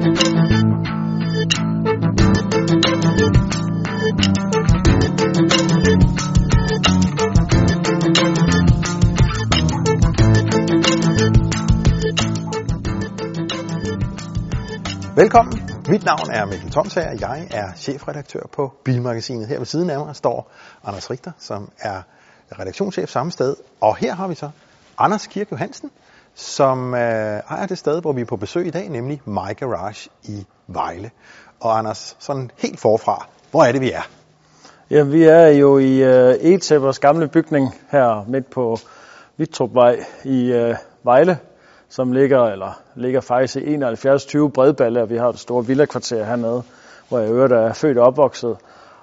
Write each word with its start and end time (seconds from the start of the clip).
Velkommen. 0.00 0.30
Mit 15.88 16.04
navn 16.04 16.30
er 16.30 16.46
Mikkel 16.46 16.70
Tomsager. 16.70 17.16
Jeg 17.20 17.48
er 17.50 17.72
chefredaktør 17.76 18.40
på 18.52 18.72
Bilmagasinet. 18.84 19.48
Her 19.48 19.58
ved 19.58 19.66
siden 19.66 19.90
af 19.90 20.06
mig 20.06 20.16
står 20.16 20.52
Anders 20.84 21.10
Richter, 21.10 21.32
som 21.38 21.70
er 21.80 22.02
redaktionschef 22.58 23.08
samme 23.08 23.32
sted. 23.32 23.56
Og 23.80 23.96
her 23.96 24.14
har 24.14 24.28
vi 24.28 24.34
så 24.34 24.50
Anders 24.98 25.26
Kirk 25.26 25.52
Johansen, 25.52 25.90
som 26.34 26.94
øh, 26.94 27.00
ejer 27.50 27.66
det 27.66 27.78
sted, 27.78 28.00
hvor 28.00 28.12
vi 28.12 28.20
er 28.20 28.24
på 28.24 28.36
besøg 28.36 28.66
i 28.66 28.70
dag, 28.70 28.88
nemlig 28.88 29.22
My 29.24 29.56
Garage 29.56 30.10
i 30.22 30.46
Vejle. 30.66 31.10
Og 31.60 31.78
Anders, 31.78 32.16
sådan 32.18 32.50
helt 32.58 32.80
forfra, 32.80 33.26
hvor 33.50 33.64
er 33.64 33.72
det, 33.72 33.80
vi 33.80 33.92
er? 33.92 34.08
Ja, 34.90 35.02
vi 35.02 35.24
er 35.24 35.46
jo 35.46 35.78
i 35.78 36.02
øh, 36.02 36.34
Etebers 36.34 36.98
gamle 36.98 37.28
bygning 37.28 37.74
her 37.90 38.24
midt 38.28 38.50
på 38.50 38.78
Vittrupvej 39.36 40.04
i 40.24 40.52
øh, 40.52 40.74
Vejle, 41.04 41.38
som 41.88 42.12
ligger, 42.12 42.44
eller 42.44 42.80
ligger 42.94 43.20
faktisk 43.20 43.56
i 43.56 43.76
71-20 43.76 44.48
Bredballe, 44.48 45.02
og 45.02 45.10
vi 45.10 45.16
har 45.16 45.28
et 45.28 45.38
stort 45.38 45.68
villakvarter 45.68 46.24
hernede, 46.24 46.62
hvor 47.08 47.18
jeg 47.18 47.30
øvrigt 47.30 47.52
er 47.52 47.72
født 47.72 47.98
og 47.98 48.06
opvokset, 48.06 48.56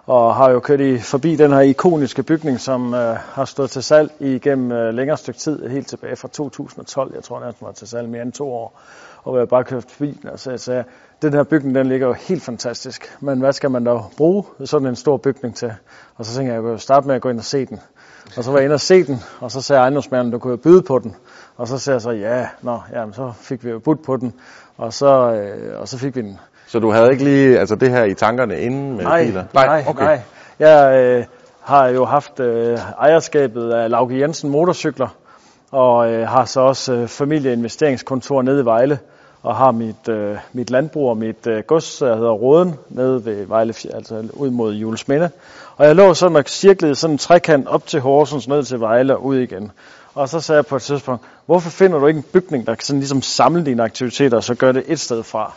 og 0.08 0.36
har 0.36 0.52
jo 0.52 0.60
kørt 0.60 0.82
i, 0.82 0.98
forbi 0.98 1.36
den 1.36 1.52
her 1.52 1.60
ikoniske 1.60 2.24
bygning, 2.24 2.60
som 2.60 2.94
øh, 2.94 3.16
har 3.16 3.46
stået 3.46 3.72
til 3.72 3.84
salg 3.84 4.12
igennem 4.20 4.72
øh, 4.72 4.94
længere 4.94 5.18
stykke 5.18 5.40
tid, 5.40 5.68
helt 5.68 5.88
tilbage 5.88 6.16
fra 6.16 6.28
2012. 6.28 7.12
Jeg 7.16 7.24
tror 7.24 7.40
nærmest 7.40 7.62
var 7.62 7.72
til 7.72 7.88
salg 7.88 8.10
mere 8.10 8.22
end 8.22 8.32
to 8.32 8.54
år. 8.54 8.82
Og 9.24 9.32
hvor 9.32 9.40
jeg 9.40 9.48
bare 9.48 9.64
kørt 9.64 9.84
forbi 9.84 10.12
den, 10.22 10.30
og 10.30 10.40
så 10.40 10.50
jeg 10.50 10.60
sagde, 10.60 10.84
den 11.22 11.34
her 11.34 11.44
bygning, 11.44 11.76
den 11.76 11.88
ligger 11.88 12.08
jo 12.08 12.14
helt 12.14 12.44
fantastisk. 12.44 13.18
Men 13.20 13.40
hvad 13.40 13.54
skal 13.54 13.72
man 13.72 13.84
da 13.84 13.98
bruge 14.18 14.44
sådan 14.66 14.88
en 14.88 14.96
stor 14.96 15.18
bygning 15.18 15.56
til? 15.56 15.74
Og 16.16 16.26
så 16.26 16.36
tænkte 16.36 16.54
jeg, 16.54 16.60
at 16.60 16.64
jeg 16.64 16.72
kunne 16.72 16.80
starte 16.80 17.08
med 17.08 17.16
at 17.16 17.22
gå 17.22 17.30
ind 17.30 17.40
og 17.40 17.46
se 17.46 17.66
den. 17.66 17.80
Og 18.38 18.44
så 18.44 18.52
var 18.52 18.58
jeg 18.58 18.66
inde 18.66 18.74
og 18.74 18.82
se 18.82 19.04
den, 19.04 19.18
og 19.40 19.52
så 19.52 19.62
sagde 19.62 19.80
ejendomsmanden, 19.80 20.32
du 20.32 20.40
kunne 20.40 20.52
jo 20.52 20.58
byde 20.58 20.82
på 20.82 21.00
den. 21.00 21.16
Og 21.58 21.68
så 21.68 21.78
sagde 21.78 21.96
jeg 21.96 22.02
så, 22.02 22.12
ja, 22.12 22.48
nå, 22.62 22.82
jamen, 22.94 23.14
så 23.14 23.34
fik 23.40 23.66
vi 23.66 23.70
jo 23.70 23.80
budt 23.80 24.04
på 24.04 24.18
den, 24.18 24.34
og 24.78 24.94
så, 24.94 25.32
øh, 25.34 25.82
og 25.82 25.88
så 25.88 25.98
fik 25.98 26.16
vi 26.16 26.22
den. 26.22 26.40
Så 26.68 26.80
du 26.80 26.92
havde 26.92 27.12
ikke 27.12 27.24
lige 27.24 27.60
altså 27.60 27.76
det 27.76 27.90
her 27.90 28.04
i 28.04 28.14
tankerne 28.14 28.60
inden 28.62 28.96
med 28.96 29.04
nej, 29.04 29.26
biler? 29.26 29.44
Nej, 29.54 29.66
nej, 29.66 29.84
okay. 29.88 30.06
nej. 30.06 30.20
Jeg 30.60 31.00
øh, 31.04 31.26
har 31.62 31.88
jo 31.88 32.06
haft 32.06 32.40
øh, 32.40 32.78
ejerskabet 33.00 33.72
af 33.72 33.90
Lauke 33.90 34.20
Jensen 34.20 34.50
Motorcykler, 34.50 35.08
og 35.72 36.12
øh, 36.12 36.28
har 36.28 36.46
så 36.46 36.60
også 36.60 36.94
øh, 36.94 37.08
familieinvesteringskontor 37.08 38.42
nede 38.42 38.62
i 38.62 38.66
Vejle, 38.66 39.00
og 39.44 39.56
har 39.56 39.72
mit, 39.72 40.10
øh, 40.10 40.38
mit 40.54 40.70
landbrug 40.70 41.10
og 41.10 41.18
mit 41.18 41.48
øh, 41.48 41.64
gods, 41.64 41.98
der 41.98 42.16
hedder 42.16 42.32
Råden, 42.32 42.76
nede 42.90 43.26
ved 43.26 43.46
Vejle, 43.46 43.74
altså 43.94 44.24
ud 44.34 44.50
mod 44.50 44.74
Julesminde. 44.74 45.30
Og 45.78 45.86
jeg 45.86 45.96
lå 45.96 46.14
sådan 46.14 46.36
og 46.36 46.44
cirklede 46.48 46.96
sådan 46.96 47.14
en 47.14 47.18
trekant 47.18 47.68
op 47.68 47.86
til 47.86 48.00
Horsens, 48.00 48.48
ned 48.48 48.64
til 48.64 48.80
Vejle 48.80 49.18
og 49.18 49.26
ud 49.26 49.38
igen. 49.38 49.72
Og 50.16 50.30
så 50.30 50.40
sagde 50.40 50.58
jeg 50.58 50.66
på 50.66 50.76
et 50.76 50.82
tidspunkt, 50.82 51.26
hvorfor 51.46 51.70
finder 51.70 52.00
du 52.00 52.08
ikke 52.08 52.18
en 52.18 52.26
bygning, 52.34 52.68
der 52.68 52.76
kan 52.76 52.84
sådan 52.84 53.00
ligesom 53.00 53.22
samle 53.22 53.66
dine 53.66 53.84
aktiviteter, 53.84 54.38
og 54.38 54.44
så 54.44 54.56
gør 54.56 54.72
det 54.72 54.84
et 54.88 55.00
sted 55.00 55.24
fra? 55.24 55.54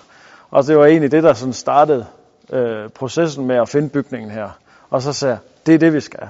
Og 0.50 0.66
det 0.66 0.78
var 0.78 0.86
egentlig 0.86 1.12
det, 1.12 1.22
der 1.22 1.32
sådan 1.32 1.52
startede 1.52 2.06
øh, 2.52 2.88
processen 2.88 3.46
med 3.46 3.56
at 3.56 3.68
finde 3.68 3.88
bygningen 3.88 4.30
her. 4.30 4.48
Og 4.90 5.02
så 5.02 5.12
sagde 5.12 5.32
jeg, 5.32 5.40
det 5.66 5.74
er 5.74 5.78
det, 5.78 5.92
vi 5.92 6.00
skal. 6.00 6.28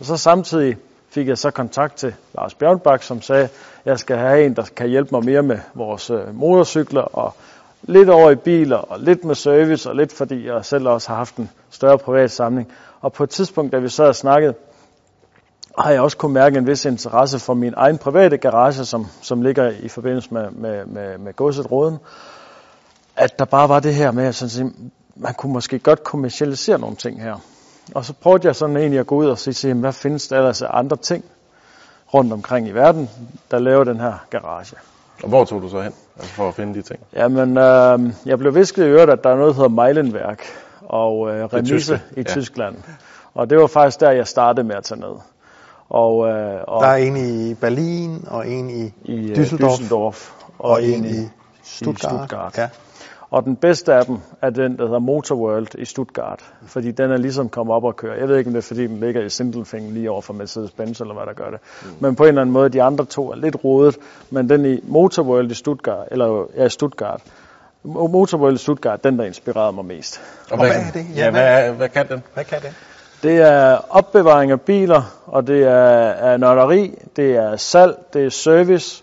Og 0.00 0.04
så 0.04 0.16
samtidig 0.16 0.76
fik 1.10 1.28
jeg 1.28 1.38
så 1.38 1.50
kontakt 1.50 1.96
til 1.96 2.14
Lars 2.34 2.54
Bjørnbak, 2.54 3.02
som 3.02 3.22
sagde, 3.22 3.48
jeg 3.84 3.98
skal 3.98 4.16
have 4.16 4.46
en, 4.46 4.56
der 4.56 4.64
kan 4.76 4.88
hjælpe 4.88 5.14
mig 5.14 5.24
mere 5.24 5.42
med 5.42 5.58
vores 5.74 6.10
øh, 6.10 6.34
motorcykler, 6.34 7.02
og 7.02 7.34
lidt 7.82 8.08
over 8.08 8.30
i 8.30 8.34
biler, 8.34 8.76
og 8.76 9.00
lidt 9.00 9.24
med 9.24 9.34
service, 9.34 9.88
og 9.88 9.96
lidt 9.96 10.12
fordi 10.12 10.46
jeg 10.46 10.64
selv 10.64 10.88
også 10.88 11.08
har 11.08 11.16
haft 11.16 11.36
en 11.36 11.50
større 11.70 11.98
privat 11.98 12.30
samling. 12.30 12.72
Og 13.00 13.12
på 13.12 13.24
et 13.24 13.30
tidspunkt, 13.30 13.72
da 13.72 13.78
vi 13.78 13.88
så 13.88 14.04
og 14.04 14.16
snakket, 14.16 14.54
har 15.78 15.90
jeg 15.90 16.00
også 16.00 16.16
kunne 16.16 16.34
mærke 16.34 16.58
en 16.58 16.66
vis 16.66 16.84
interesse 16.84 17.38
for 17.38 17.54
min 17.54 17.74
egen 17.76 17.98
private 17.98 18.36
garage, 18.36 18.84
som, 18.84 19.06
som 19.22 19.42
ligger 19.42 19.70
i 19.70 19.88
forbindelse 19.88 20.34
med, 20.34 20.50
med, 20.50 20.86
med, 20.86 21.18
med 21.18 21.36
godset 21.36 21.70
Råden. 21.70 21.98
At 23.20 23.38
der 23.38 23.44
bare 23.44 23.68
var 23.68 23.80
det 23.80 23.94
her 23.94 24.10
med, 24.10 24.24
at 24.24 24.34
sådan, 24.34 24.74
man 25.16 25.34
kunne 25.34 25.52
måske 25.52 25.78
godt 25.78 26.04
kommercialisere 26.04 26.78
nogle 26.78 26.96
ting 26.96 27.22
her. 27.22 27.36
Og 27.94 28.04
så 28.04 28.12
prøvede 28.12 28.46
jeg 28.46 28.56
sådan 28.56 28.76
egentlig 28.76 29.00
at 29.00 29.06
gå 29.06 29.14
ud 29.14 29.26
og 29.26 29.38
sige, 29.38 29.74
hvad 29.74 29.92
findes 29.92 30.28
der 30.28 30.36
ellers 30.36 30.62
af 30.62 30.68
andre 30.72 30.96
ting 30.96 31.24
rundt 32.14 32.32
omkring 32.32 32.68
i 32.68 32.70
verden, 32.70 33.10
der 33.50 33.58
laver 33.58 33.84
den 33.84 34.00
her 34.00 34.26
garage. 34.30 34.76
Og 35.22 35.28
hvor 35.28 35.44
tog 35.44 35.62
du 35.62 35.68
så 35.68 35.82
hen 35.82 35.92
altså 36.16 36.32
for 36.32 36.48
at 36.48 36.54
finde 36.54 36.74
de 36.74 36.82
ting? 36.82 37.00
Jamen, 37.12 37.58
øh, 37.58 38.12
jeg 38.26 38.38
blev 38.38 38.54
visket 38.54 38.84
i 38.84 38.88
øvrigt, 38.88 39.10
at 39.10 39.24
der 39.24 39.30
er 39.30 39.36
noget, 39.36 39.56
der 39.56 39.62
hedder 39.62 39.82
Meilenwerk 39.82 40.42
og 40.80 41.30
øh, 41.30 41.44
remise 41.44 42.00
i 42.16 42.20
ja. 42.20 42.22
Tyskland. 42.22 42.76
Og 43.34 43.50
det 43.50 43.58
var 43.58 43.66
faktisk 43.66 44.00
der, 44.00 44.10
jeg 44.10 44.26
startede 44.26 44.66
med 44.66 44.76
at 44.76 44.84
tage 44.84 45.00
ned. 45.00 45.16
Og, 45.88 46.28
øh, 46.28 46.60
og 46.66 46.82
der 46.82 46.88
er 46.88 46.96
en 46.96 47.16
i 47.16 47.54
Berlin, 47.54 48.24
og 48.28 48.48
en 48.48 48.70
i, 48.70 48.92
i 49.04 49.32
Düsseldorf, 49.32 49.80
Düsseldorf 49.80 50.30
og, 50.58 50.70
og 50.70 50.82
en 50.84 51.04
i 51.04 51.28
Stuttgart. 51.62 52.12
I 52.12 52.16
Stuttgart. 52.16 52.58
Ja. 52.58 52.68
Og 53.30 53.44
den 53.44 53.56
bedste 53.56 53.94
af 53.94 54.04
dem 54.06 54.18
er 54.42 54.50
den, 54.50 54.76
der 54.78 54.84
hedder 54.84 54.98
Motorworld 54.98 55.74
i 55.78 55.84
Stuttgart, 55.84 56.44
fordi 56.66 56.90
den 56.90 57.10
er 57.10 57.16
ligesom 57.16 57.48
kommet 57.48 57.76
op 57.76 57.84
og 57.84 57.96
køre. 57.96 58.18
Jeg 58.18 58.28
ved 58.28 58.38
ikke, 58.38 58.48
om 58.48 58.54
det 58.54 58.58
er, 58.58 58.66
fordi 58.66 58.86
den 58.86 59.00
ligger 59.00 59.24
i 59.24 59.28
Sindelfingen 59.28 59.94
lige 59.94 60.10
over 60.10 60.20
for 60.20 60.34
Mercedes-Benz, 60.34 61.00
eller 61.00 61.14
hvad 61.14 61.26
der 61.26 61.32
gør 61.32 61.50
det. 61.50 61.60
Mm. 61.82 61.88
Men 62.00 62.16
på 62.16 62.22
en 62.22 62.28
eller 62.28 62.40
anden 62.40 62.52
måde, 62.52 62.68
de 62.68 62.82
andre 62.82 63.04
to 63.04 63.30
er 63.30 63.36
lidt 63.36 63.56
rodet, 63.64 63.96
men 64.30 64.48
den 64.48 64.64
i 64.66 64.80
Motorworld 64.82 65.50
i 65.50 65.54
Stuttgart, 65.54 66.08
eller 66.10 66.46
ja, 66.56 66.68
Stuttgart, 66.68 67.20
Motorworld 67.84 68.54
i 68.54 68.58
Stuttgart, 68.58 69.04
den 69.04 69.18
der 69.18 69.24
inspirerede 69.24 69.72
mig 69.72 69.84
mest. 69.84 70.20
Og, 70.50 70.58
hvad, 70.58 70.68
og 70.68 70.74
hvad 70.74 70.84
er 70.84 70.92
det? 70.92 71.06
Ja, 71.16 71.24
ja 71.24 71.30
hvad, 71.30 71.60
hvad, 71.62 71.72
hvad 71.72 71.88
kan 71.88 72.08
den? 72.08 72.22
Hvad 72.34 72.44
kan 72.44 72.62
den? 72.62 72.70
Det 73.22 73.40
er 73.40 73.78
opbevaring 73.90 74.52
af 74.52 74.60
biler, 74.60 75.02
og 75.26 75.46
det 75.46 75.62
er, 75.62 75.70
er 75.70 76.36
nørderi, 76.36 76.94
det 77.16 77.36
er 77.36 77.56
salg, 77.56 77.94
det 78.12 78.24
er 78.24 78.30
service, 78.30 79.02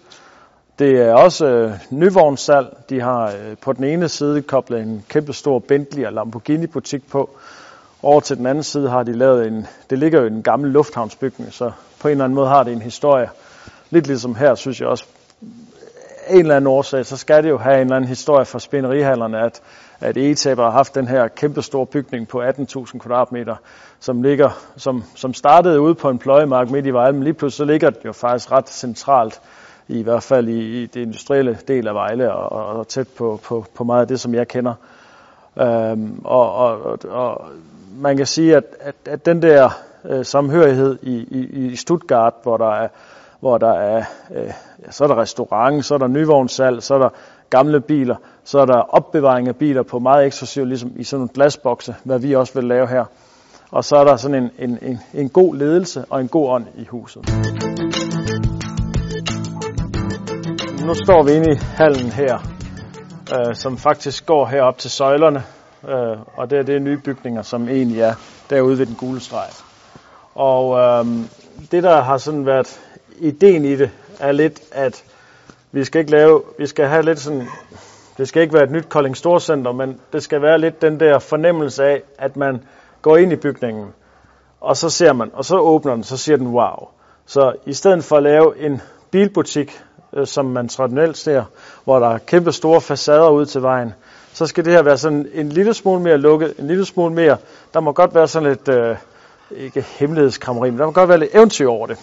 det 0.79 1.01
er 1.01 1.13
også 1.13 1.45
øh, 1.45 1.71
nyvognssalg. 1.89 2.77
De 2.89 3.01
har 3.01 3.25
øh, 3.27 3.57
på 3.61 3.73
den 3.73 3.83
ene 3.83 4.09
side 4.09 4.41
koblet 4.41 4.81
en 4.81 5.05
kæmpe 5.09 5.33
stor 5.33 5.59
Bentley 5.59 6.05
og 6.05 6.13
Lamborghini 6.13 6.67
butik 6.67 7.09
på. 7.11 7.29
Over 8.03 8.19
til 8.19 8.37
den 8.37 8.45
anden 8.45 8.63
side 8.63 8.89
har 8.89 9.03
de 9.03 9.13
lavet 9.13 9.47
en, 9.47 9.67
det 9.89 9.99
ligger 9.99 10.19
jo 10.19 10.25
i 10.25 10.31
en 10.31 10.43
gammel 10.43 10.71
lufthavnsbygning, 10.71 11.53
så 11.53 11.71
på 11.99 12.07
en 12.07 12.11
eller 12.11 12.23
anden 12.23 12.35
måde 12.35 12.47
har 12.47 12.63
det 12.63 12.73
en 12.73 12.81
historie. 12.81 13.29
Lidt 13.89 14.07
ligesom 14.07 14.35
her, 14.35 14.55
synes 14.55 14.81
jeg 14.81 14.87
også, 14.87 15.05
en 16.29 16.39
eller 16.39 16.55
anden 16.55 16.67
årsag, 16.67 17.05
så 17.05 17.17
skal 17.17 17.43
det 17.43 17.49
jo 17.49 17.57
have 17.57 17.75
en 17.75 17.81
eller 17.81 17.95
anden 17.95 18.07
historie 18.09 18.45
for 18.45 18.59
spinderihallerne, 18.59 19.39
at, 19.39 19.61
at 19.99 20.17
ETAB 20.17 20.57
har 20.57 20.69
haft 20.69 20.95
den 20.95 21.07
her 21.07 21.27
kæmpe 21.27 21.61
store 21.61 21.85
bygning 21.85 22.27
på 22.27 22.43
18.000 22.43 22.97
kvadratmeter, 22.97 23.55
som 23.99 24.21
ligger, 24.21 24.49
som, 24.77 25.03
som 25.15 25.33
startede 25.33 25.81
ude 25.81 25.95
på 25.95 26.09
en 26.09 26.19
pløjemark 26.19 26.69
midt 26.69 26.85
i 26.85 26.89
Vejle, 26.89 27.13
men 27.13 27.23
lige 27.23 27.33
pludselig 27.33 27.57
så 27.57 27.71
ligger 27.71 27.89
det 27.89 28.05
jo 28.05 28.11
faktisk 28.11 28.51
ret 28.51 28.69
centralt, 28.69 29.41
i 29.87 30.03
hvert 30.03 30.23
fald 30.23 30.47
i, 30.47 30.83
i 30.83 30.85
det 30.85 31.01
industrielle 31.01 31.57
del 31.67 31.87
af 31.87 31.93
Vejle, 31.93 32.33
og, 32.33 32.65
og 32.79 32.87
tæt 32.87 33.07
på, 33.07 33.39
på, 33.43 33.65
på 33.75 33.83
meget 33.83 34.01
af 34.01 34.07
det, 34.07 34.19
som 34.19 34.33
jeg 34.33 34.47
kender. 34.47 34.73
Øhm, 35.59 36.21
og, 36.23 36.55
og, 36.55 36.99
og 37.09 37.45
man 37.97 38.17
kan 38.17 38.25
sige, 38.25 38.55
at, 38.55 38.63
at, 38.79 38.95
at 39.05 39.25
den 39.25 39.41
der 39.41 39.69
øh, 40.05 40.25
samhørighed 40.25 40.97
i, 41.01 41.15
i, 41.31 41.65
i 41.65 41.75
Stuttgart, 41.75 42.33
hvor 42.43 42.57
der 42.57 42.71
er 42.71 42.87
hvor 43.39 43.57
der 43.57 43.73
er, 43.73 44.03
øh, 44.35 44.51
ja, 44.85 44.91
så 44.91 45.03
er 45.03 45.07
der 45.07 45.21
restaurant, 45.21 45.85
så 45.85 45.93
er 45.93 45.97
der 45.97 46.07
nyvognssalg, 46.07 46.83
så 46.83 46.93
er 46.93 46.99
der 46.99 47.09
gamle 47.49 47.81
biler, 47.81 48.15
så 48.43 48.59
er 48.59 48.65
der 48.65 48.95
opbevaring 48.95 49.47
af 49.47 49.55
biler 49.55 49.83
på 49.83 49.99
meget 49.99 50.25
eksklusivt, 50.25 50.67
ligesom 50.67 50.91
i 50.95 51.03
sådan 51.03 51.19
nogle 51.19 51.29
glasbokse, 51.33 51.95
hvad 52.03 52.19
vi 52.19 52.35
også 52.35 52.53
vil 52.53 52.63
lave 52.63 52.87
her. 52.87 53.05
Og 53.71 53.83
så 53.83 53.95
er 53.95 54.03
der 54.03 54.15
sådan 54.15 54.43
en, 54.43 54.51
en, 54.59 54.79
en, 54.81 54.99
en 55.13 55.29
god 55.29 55.55
ledelse 55.55 56.05
og 56.09 56.21
en 56.21 56.27
god 56.27 56.49
ånd 56.49 56.65
i 56.75 56.85
huset. 56.85 57.23
Nu 60.87 60.93
står 60.93 61.23
vi 61.23 61.31
inde 61.31 61.51
i 61.51 61.55
hallen 61.55 62.11
her, 62.11 62.37
øh, 63.33 63.55
som 63.55 63.77
faktisk 63.77 64.25
går 64.25 64.45
herop 64.45 64.77
til 64.77 64.91
søjlerne, 64.91 65.43
øh, 65.87 66.17
og 66.35 66.49
det 66.49 66.59
er 66.59 66.63
det 66.63 66.81
nye 66.81 66.97
bygninger, 66.97 67.41
som 67.41 67.69
egentlig 67.69 68.01
er 68.01 68.13
derude 68.49 68.79
ved 68.79 68.85
den 68.85 68.95
gule 68.95 69.19
streg. 69.19 69.49
Og 70.35 70.79
øh, 70.79 71.05
det, 71.71 71.83
der 71.83 72.01
har 72.01 72.17
sådan 72.17 72.45
været 72.45 72.79
ideen 73.19 73.65
i 73.65 73.75
det 73.75 73.89
er 74.19 74.31
lidt, 74.31 74.61
at 74.71 75.03
vi 75.71 75.83
skal 75.83 75.99
ikke 75.99 76.11
lave, 76.11 76.41
vi 76.59 76.65
skal 76.65 76.87
have 76.87 77.03
lidt 77.03 77.19
sådan, 77.19 77.47
det 78.17 78.27
skal 78.27 78.41
ikke 78.41 78.53
være 78.53 78.63
et 78.63 78.71
nyt 78.71 78.89
Kolding 78.89 79.17
Storcenter, 79.17 79.71
men 79.71 79.99
det 80.13 80.23
skal 80.23 80.41
være 80.41 80.59
lidt 80.59 80.81
den 80.81 80.99
der 80.99 81.19
fornemmelse 81.19 81.83
af, 81.83 82.01
at 82.17 82.37
man 82.37 82.63
går 83.01 83.17
ind 83.17 83.33
i 83.33 83.35
bygningen, 83.35 83.87
og 84.61 84.77
så 84.77 84.89
ser 84.89 85.13
man, 85.13 85.31
og 85.33 85.45
så 85.45 85.57
åbner 85.57 85.93
den, 85.93 86.03
så 86.03 86.17
siger 86.17 86.37
den 86.37 86.47
wow. 86.47 86.89
Så 87.25 87.53
i 87.65 87.73
stedet 87.73 88.03
for 88.03 88.17
at 88.17 88.23
lave 88.23 88.59
en 88.59 88.81
bilbutik, 89.11 89.83
Øh, 90.13 90.27
som 90.27 90.45
man 90.45 90.67
traditionelt 90.67 91.17
ser, 91.17 91.43
hvor 91.83 91.99
der 91.99 92.09
er 92.09 92.17
kæmpe 92.17 92.51
store 92.51 92.81
facader 92.81 93.29
ud 93.29 93.45
til 93.45 93.61
vejen, 93.61 93.93
så 94.33 94.45
skal 94.45 94.65
det 94.65 94.73
her 94.73 94.81
være 94.81 94.97
sådan 94.97 95.27
en 95.33 95.49
lille 95.49 95.73
smule 95.73 96.01
mere 96.01 96.17
lukket, 96.17 96.53
en 96.59 96.67
lille 96.67 96.85
smule 96.85 97.13
mere, 97.13 97.37
der 97.73 97.79
må 97.79 97.91
godt 97.91 98.15
være 98.15 98.27
sådan 98.27 98.49
lidt, 98.49 98.67
øh, 98.67 98.95
ikke 99.51 99.81
hemmelighedskrammeri, 99.81 100.69
men 100.69 100.79
der 100.79 100.85
må 100.85 100.91
godt 100.91 101.09
være 101.09 101.19
lidt 101.19 101.35
eventyr 101.35 101.67
over 101.67 101.87
det. 101.87 101.97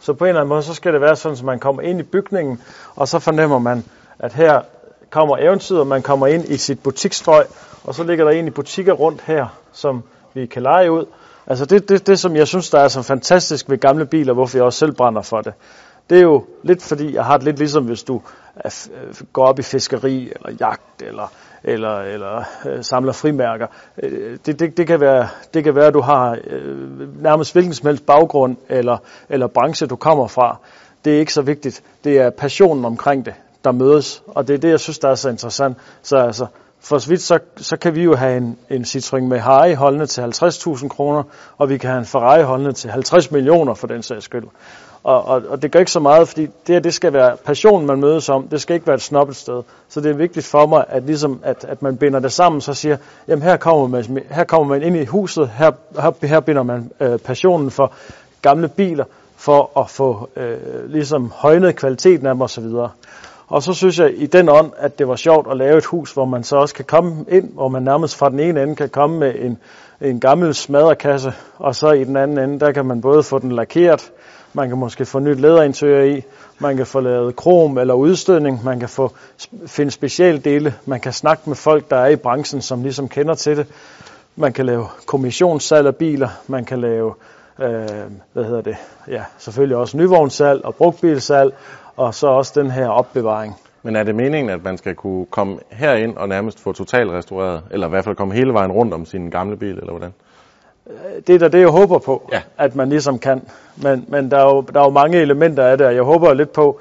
Så 0.00 0.12
på 0.12 0.24
en 0.24 0.28
eller 0.28 0.40
anden 0.40 0.48
måde, 0.48 0.62
så 0.62 0.74
skal 0.74 0.92
det 0.92 1.00
være 1.00 1.16
sådan, 1.16 1.38
at 1.38 1.44
man 1.44 1.58
kommer 1.58 1.82
ind 1.82 2.00
i 2.00 2.02
bygningen, 2.02 2.62
og 2.96 3.08
så 3.08 3.18
fornemmer 3.18 3.58
man, 3.58 3.84
at 4.18 4.32
her 4.32 4.60
kommer 5.10 5.36
eventyret, 5.36 5.86
man 5.86 6.02
kommer 6.02 6.26
ind 6.26 6.44
i 6.48 6.56
sit 6.56 6.82
butikstrøg, 6.82 7.44
og 7.84 7.94
så 7.94 8.04
ligger 8.04 8.24
der 8.24 8.32
egentlig 8.32 8.54
butikker 8.54 8.92
rundt 8.92 9.22
her, 9.22 9.46
som 9.72 10.02
vi 10.34 10.46
kan 10.46 10.62
lege 10.62 10.92
ud. 10.92 11.04
Altså 11.46 11.64
det, 11.64 11.88
det, 11.88 12.06
det, 12.06 12.18
som 12.18 12.36
jeg 12.36 12.46
synes, 12.46 12.70
der 12.70 12.78
er 12.78 12.88
så 12.88 13.02
fantastisk 13.02 13.70
ved 13.70 13.78
gamle 13.78 14.06
biler, 14.06 14.32
hvorfor 14.32 14.58
jeg 14.58 14.64
også 14.64 14.78
selv 14.78 14.92
brænder 14.92 15.22
for 15.22 15.40
det, 15.40 15.52
det 16.10 16.18
er 16.18 16.22
jo 16.22 16.44
lidt 16.62 16.82
fordi, 16.82 17.14
jeg 17.14 17.24
har 17.24 17.36
det 17.36 17.44
lidt 17.44 17.58
ligesom, 17.58 17.84
hvis 17.84 18.02
du 18.02 18.20
øh, 18.64 18.70
går 19.32 19.46
op 19.46 19.58
i 19.58 19.62
fiskeri, 19.62 20.32
eller 20.36 20.56
jagt, 20.60 21.02
eller, 21.02 21.32
eller, 21.64 21.98
eller 21.98 22.44
øh, 22.66 22.84
samler 22.84 23.12
frimærker. 23.12 23.66
Øh, 24.02 24.38
det, 24.46 24.60
det, 24.60 24.76
det, 24.76 24.86
kan 24.86 25.00
være, 25.00 25.28
det 25.54 25.64
kan 25.64 25.74
være, 25.74 25.86
at 25.86 25.94
du 25.94 26.00
har 26.00 26.38
øh, 26.46 27.22
nærmest 27.22 27.52
hvilken 27.52 27.74
som 27.74 27.86
helst 27.86 28.06
baggrund, 28.06 28.56
eller, 28.68 28.98
eller 29.28 29.46
branche, 29.46 29.86
du 29.86 29.96
kommer 29.96 30.26
fra. 30.26 30.56
Det 31.04 31.14
er 31.14 31.18
ikke 31.18 31.32
så 31.32 31.42
vigtigt. 31.42 31.82
Det 32.04 32.18
er 32.18 32.30
passionen 32.30 32.84
omkring 32.84 33.26
det, 33.26 33.34
der 33.64 33.72
mødes, 33.72 34.22
og 34.26 34.48
det 34.48 34.54
er 34.54 34.58
det, 34.58 34.70
jeg 34.70 34.80
synes, 34.80 34.98
der 34.98 35.08
er 35.08 35.14
så 35.14 35.28
interessant. 35.28 35.76
Så 36.02 36.16
altså, 36.16 36.46
for 36.80 36.98
så 36.98 37.08
vidt, 37.08 37.22
så, 37.22 37.38
så 37.56 37.76
kan 37.76 37.94
vi 37.94 38.02
jo 38.02 38.14
have 38.14 38.36
en, 38.36 38.58
en 38.70 38.82
Citroën 38.82 39.20
med 39.20 39.38
Harry 39.38 39.74
holdende 39.74 40.06
til 40.06 40.20
50.000 40.20 40.88
kroner, 40.88 41.22
og 41.58 41.68
vi 41.68 41.78
kan 41.78 41.90
have 41.90 41.98
en 41.98 42.06
Ferrari 42.06 42.42
holdende 42.42 42.72
til 42.72 42.90
50 42.90 43.30
millioner 43.30 43.74
for 43.74 43.86
den 43.86 44.02
sags 44.02 44.24
skyld. 44.24 44.44
Og, 45.06 45.24
og, 45.24 45.42
og 45.48 45.62
det 45.62 45.72
gør 45.72 45.78
ikke 45.78 45.92
så 45.92 46.00
meget, 46.00 46.28
fordi 46.28 46.42
det 46.42 46.74
her, 46.74 46.80
det 46.80 46.94
skal 46.94 47.12
være 47.12 47.36
passion, 47.36 47.86
man 47.86 48.00
mødes 48.00 48.28
om. 48.28 48.48
Det 48.48 48.60
skal 48.60 48.74
ikke 48.74 48.86
være 48.86 48.94
et 48.94 49.02
snobbet 49.02 49.36
sted. 49.36 49.62
Så 49.88 50.00
det 50.00 50.10
er 50.10 50.14
vigtigt 50.14 50.46
for 50.46 50.66
mig, 50.66 50.84
at, 50.88 51.02
ligesom, 51.02 51.40
at, 51.42 51.64
at 51.68 51.82
man 51.82 51.96
binder 51.96 52.20
det 52.20 52.32
sammen, 52.32 52.60
så 52.60 52.74
siger, 52.74 52.96
jamen 53.28 53.42
her 53.42 53.56
kommer 53.56 53.86
man, 53.86 54.22
her 54.30 54.44
kommer 54.44 54.66
man 54.66 54.82
ind 54.82 54.96
i 54.96 55.04
huset, 55.04 55.48
her, 55.48 55.70
her, 56.00 56.26
her 56.26 56.40
binder 56.40 56.62
man 56.62 56.90
øh, 57.00 57.18
passionen 57.18 57.70
for 57.70 57.92
gamle 58.42 58.68
biler, 58.68 59.04
for 59.36 59.80
at 59.80 59.90
få 59.90 60.28
øh, 60.36 60.90
ligesom 60.90 61.32
højnet 61.34 61.76
kvaliteten 61.76 62.26
af 62.26 62.34
dem 62.34 62.42
osv. 62.42 62.64
Og 63.48 63.62
så 63.62 63.72
synes 63.72 63.98
jeg 63.98 64.12
i 64.16 64.26
den 64.26 64.48
ånd, 64.48 64.70
at 64.76 64.98
det 64.98 65.08
var 65.08 65.16
sjovt 65.16 65.50
at 65.50 65.56
lave 65.56 65.78
et 65.78 65.84
hus, 65.84 66.12
hvor 66.12 66.24
man 66.24 66.44
så 66.44 66.56
også 66.56 66.74
kan 66.74 66.84
komme 66.84 67.24
ind, 67.28 67.52
hvor 67.52 67.68
man 67.68 67.82
nærmest 67.82 68.16
fra 68.16 68.30
den 68.30 68.40
ene 68.40 68.62
ende 68.62 68.76
kan 68.76 68.88
komme 68.88 69.18
med 69.18 69.34
en, 69.38 69.58
en 70.00 70.20
gammel 70.20 70.54
smadrekasse, 70.54 71.32
og 71.58 71.76
så 71.76 71.90
i 71.90 72.04
den 72.04 72.16
anden 72.16 72.38
ende, 72.38 72.60
der 72.60 72.72
kan 72.72 72.86
man 72.86 73.00
både 73.00 73.22
få 73.22 73.38
den 73.38 73.52
lakeret, 73.52 74.12
man 74.52 74.68
kan 74.68 74.78
måske 74.78 75.04
få 75.04 75.18
nyt 75.18 75.40
læderinteriør 75.40 76.02
i, 76.02 76.22
man 76.58 76.76
kan 76.76 76.86
få 76.86 77.00
lavet 77.00 77.36
krom 77.36 77.78
eller 77.78 77.94
udstødning, 77.94 78.64
man 78.64 78.80
kan 78.80 78.88
få 78.88 79.12
finde 79.66 79.90
specialdele, 79.90 80.74
man 80.86 81.00
kan 81.00 81.12
snakke 81.12 81.42
med 81.46 81.56
folk, 81.56 81.90
der 81.90 81.96
er 81.96 82.06
i 82.06 82.16
branchen, 82.16 82.62
som 82.62 82.82
ligesom 82.82 83.08
kender 83.08 83.34
til 83.34 83.56
det. 83.56 83.66
Man 84.36 84.52
kan 84.52 84.66
lave 84.66 84.86
kommissionssalg 85.06 85.86
af 85.86 85.96
biler, 85.96 86.28
man 86.46 86.64
kan 86.64 86.80
lave, 86.80 87.14
øh, 87.58 87.86
hvad 88.32 88.44
hedder 88.44 88.60
det, 88.60 88.76
ja, 89.08 89.24
selvfølgelig 89.38 89.76
også 89.76 89.96
nyvognssalg 89.96 90.64
og 90.64 90.74
brugtbilsalg, 90.74 91.54
og 91.96 92.14
så 92.14 92.26
også 92.26 92.60
den 92.60 92.70
her 92.70 92.88
opbevaring. 92.88 93.56
Men 93.86 93.96
er 93.96 94.02
det 94.02 94.14
meningen, 94.14 94.50
at 94.50 94.64
man 94.64 94.78
skal 94.78 94.94
kunne 94.94 95.26
komme 95.26 95.58
herind 95.70 96.16
og 96.16 96.28
nærmest 96.28 96.60
få 96.60 96.72
totalt 96.72 97.10
restaureret, 97.10 97.62
eller 97.70 97.86
i 97.86 97.90
hvert 97.90 98.04
fald 98.04 98.16
komme 98.16 98.34
hele 98.34 98.52
vejen 98.52 98.72
rundt 98.72 98.94
om 98.94 99.06
sin 99.06 99.30
gamle 99.30 99.56
bil, 99.56 99.78
eller 99.78 99.90
hvordan? 99.90 100.14
Det 101.26 101.34
er 101.34 101.38
da 101.38 101.48
det, 101.48 101.60
jeg 101.60 101.68
håber 101.68 101.98
på, 101.98 102.28
ja. 102.32 102.42
at 102.58 102.76
man 102.76 102.88
ligesom 102.88 103.18
kan. 103.18 103.42
Men, 103.76 104.04
men 104.08 104.30
der, 104.30 104.38
er 104.38 104.54
jo, 104.54 104.60
der 104.60 104.80
er 104.80 104.84
jo 104.84 104.90
mange 104.90 105.18
elementer 105.18 105.62
af 105.66 105.78
det, 105.78 105.86
og 105.86 105.94
jeg 105.94 106.02
håber 106.02 106.34
lidt 106.34 106.52
på 106.52 106.80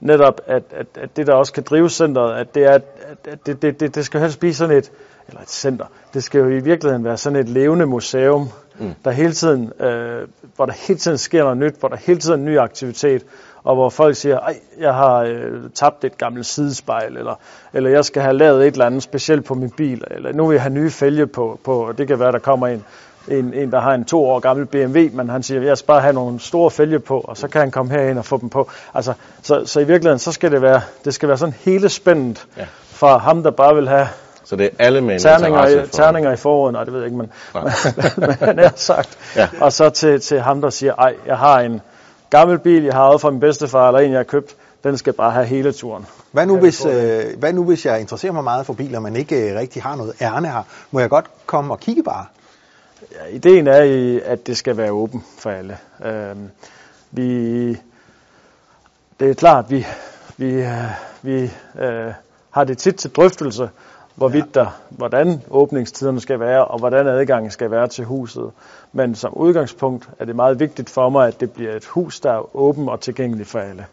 netop, 0.00 0.40
at, 0.46 0.62
at, 0.70 0.86
at 0.94 1.16
det, 1.16 1.26
der 1.26 1.34
også 1.34 1.52
kan 1.52 1.62
drive 1.62 1.90
centret, 1.90 2.36
at 2.36 2.54
det, 2.54 2.64
er, 2.64 2.78
at 3.24 3.46
det, 3.46 3.62
det, 3.62 3.80
det, 3.80 3.94
det 3.94 4.04
skal 4.04 4.20
helst 4.20 4.40
blive 4.40 4.54
sådan 4.54 4.76
et, 4.76 4.92
eller 5.28 5.40
et 5.40 5.50
center, 5.50 5.84
det 6.14 6.24
skal 6.24 6.38
jo 6.38 6.48
i 6.48 6.60
virkeligheden 6.60 7.04
være 7.04 7.16
sådan 7.16 7.38
et 7.38 7.48
levende 7.48 7.86
museum, 7.86 8.48
mm. 8.78 8.94
der 9.04 9.10
hele 9.10 9.32
tiden, 9.32 9.72
øh, 9.80 10.28
hvor 10.56 10.66
der 10.66 10.72
hele 10.86 10.98
tiden 10.98 11.18
sker 11.18 11.42
noget 11.42 11.58
nyt, 11.58 11.74
hvor 11.80 11.88
der 11.88 11.96
hele 11.96 12.20
tiden 12.20 12.40
er 12.40 12.44
en 12.44 12.44
ny 12.44 12.58
aktivitet, 12.58 13.22
og 13.64 13.74
hvor 13.74 13.90
folk 13.90 14.16
siger, 14.16 14.38
ej, 14.38 14.60
jeg 14.80 14.94
har 14.94 15.18
øh, 15.18 15.70
tabt 15.74 16.04
et 16.04 16.18
gammelt 16.18 16.46
sidespejl, 16.46 17.16
eller, 17.16 17.34
eller 17.72 17.90
jeg 17.90 18.04
skal 18.04 18.22
have 18.22 18.36
lavet 18.36 18.66
et 18.66 18.72
eller 18.72 18.86
andet 18.86 19.02
specielt 19.02 19.44
på 19.44 19.54
min 19.54 19.70
bil, 19.70 20.04
eller 20.10 20.32
nu 20.32 20.46
vil 20.46 20.54
jeg 20.54 20.62
have 20.62 20.74
nye 20.74 20.90
fælge 20.90 21.26
på, 21.26 21.60
på 21.64 21.92
det 21.98 22.06
kan 22.06 22.20
være, 22.20 22.32
der 22.32 22.38
kommer 22.38 22.66
en, 22.66 22.84
en, 23.28 23.54
en, 23.54 23.72
der 23.72 23.80
har 23.80 23.94
en 23.94 24.04
to 24.04 24.24
år 24.24 24.40
gammel 24.40 24.66
BMW, 24.66 25.08
men 25.12 25.28
han 25.28 25.42
siger, 25.42 25.62
jeg 25.62 25.78
skal 25.78 25.86
bare 25.86 26.00
have 26.00 26.12
nogle 26.12 26.40
store 26.40 26.70
fælge 26.70 26.98
på, 26.98 27.20
og 27.20 27.36
så 27.36 27.48
kan 27.48 27.60
han 27.60 27.70
komme 27.70 27.92
herind 27.92 28.18
og 28.18 28.24
få 28.24 28.38
dem 28.38 28.48
på. 28.48 28.70
Altså, 28.94 29.12
så, 29.42 29.64
så 29.64 29.80
i 29.80 29.84
virkeligheden, 29.84 30.18
så 30.18 30.32
skal 30.32 30.52
det 30.52 30.62
være, 30.62 30.80
det 31.04 31.14
skal 31.14 31.28
være 31.28 31.38
sådan 31.38 31.54
hele 31.64 31.88
spændet 31.88 32.46
ja. 32.56 32.66
fra 32.84 33.18
ham, 33.18 33.42
der 33.42 33.50
bare 33.50 33.74
vil 33.74 33.88
have 33.88 34.06
så 34.46 34.56
det 34.56 34.66
er 34.66 34.70
alle 34.78 35.00
med 35.00 35.20
terninger, 35.20 35.66
i, 35.66 35.88
terninger 35.88 36.32
i 36.32 36.36
foråret, 36.36 36.72
nej, 36.72 36.84
det 36.84 36.92
ved 36.92 37.00
jeg 37.00 37.06
ikke, 37.06 37.18
men, 37.18 37.32
men, 38.16 38.36
men 38.40 38.58
er 38.58 38.70
sagt. 38.76 39.18
Ja. 39.36 39.48
Og 39.60 39.72
så 39.72 39.90
til, 39.90 40.20
til 40.20 40.40
ham, 40.40 40.60
der 40.60 40.70
siger, 40.70 40.94
ej, 40.94 41.14
jeg 41.26 41.38
har 41.38 41.60
en 41.60 41.80
gammel 42.30 42.58
bil, 42.58 42.84
jeg 42.84 42.94
har 42.94 43.02
arvet 43.02 43.20
fra 43.20 43.30
min 43.30 43.40
bedstefar, 43.40 43.88
eller 43.88 44.00
en, 44.00 44.10
jeg 44.10 44.18
har 44.18 44.24
købt, 44.24 44.56
den 44.84 44.98
skal 44.98 45.12
bare 45.12 45.30
have 45.30 45.46
hele 45.46 45.72
turen. 45.72 46.06
Hvad 46.32 46.46
nu, 46.46 46.58
hvis, 46.58 46.86
øh, 46.86 47.24
hvad 47.38 47.52
nu 47.52 47.64
hvis 47.64 47.86
jeg 47.86 48.00
interesserer 48.00 48.32
mig 48.32 48.44
meget 48.44 48.66
for 48.66 48.72
biler, 48.72 49.00
men 49.00 49.16
ikke 49.16 49.50
øh, 49.50 49.58
rigtig 49.58 49.82
har 49.82 49.96
noget 49.96 50.14
ærne 50.20 50.48
her? 50.48 50.62
Må 50.90 51.00
jeg 51.00 51.10
godt 51.10 51.26
komme 51.46 51.74
og 51.74 51.80
kigge 51.80 52.02
bare? 52.02 52.26
Ja, 53.12 53.36
ideen 53.36 53.66
er, 53.66 54.20
at 54.24 54.46
det 54.46 54.56
skal 54.56 54.76
være 54.76 54.90
åben 54.90 55.24
for 55.38 55.50
alle. 55.50 55.78
Øh, 56.04 56.36
vi, 57.10 57.68
det 59.20 59.30
er 59.30 59.34
klart, 59.34 59.70
vi, 59.70 59.86
vi, 60.36 60.52
øh, 60.52 60.90
vi 61.22 61.50
øh, 61.80 62.12
har 62.50 62.64
det 62.64 62.78
tit 62.78 62.94
til 62.94 63.10
drøftelse, 63.10 63.70
hvorvidt 64.16 64.54
der, 64.54 64.66
hvordan 64.90 65.42
åbningstiderne 65.50 66.20
skal 66.20 66.40
være, 66.40 66.64
og 66.64 66.78
hvordan 66.78 67.06
adgangen 67.06 67.50
skal 67.50 67.70
være 67.70 67.88
til 67.88 68.04
huset. 68.04 68.50
Men 68.92 69.14
som 69.14 69.34
udgangspunkt 69.34 70.08
er 70.18 70.24
det 70.24 70.36
meget 70.36 70.60
vigtigt 70.60 70.90
for 70.90 71.08
mig, 71.08 71.28
at 71.28 71.40
det 71.40 71.52
bliver 71.52 71.72
et 71.72 71.84
hus, 71.84 72.20
der 72.20 72.32
er 72.32 72.56
åben 72.56 72.88
og 72.88 73.00
tilgængeligt 73.00 73.48
for 73.48 73.58
alle. 73.58 73.86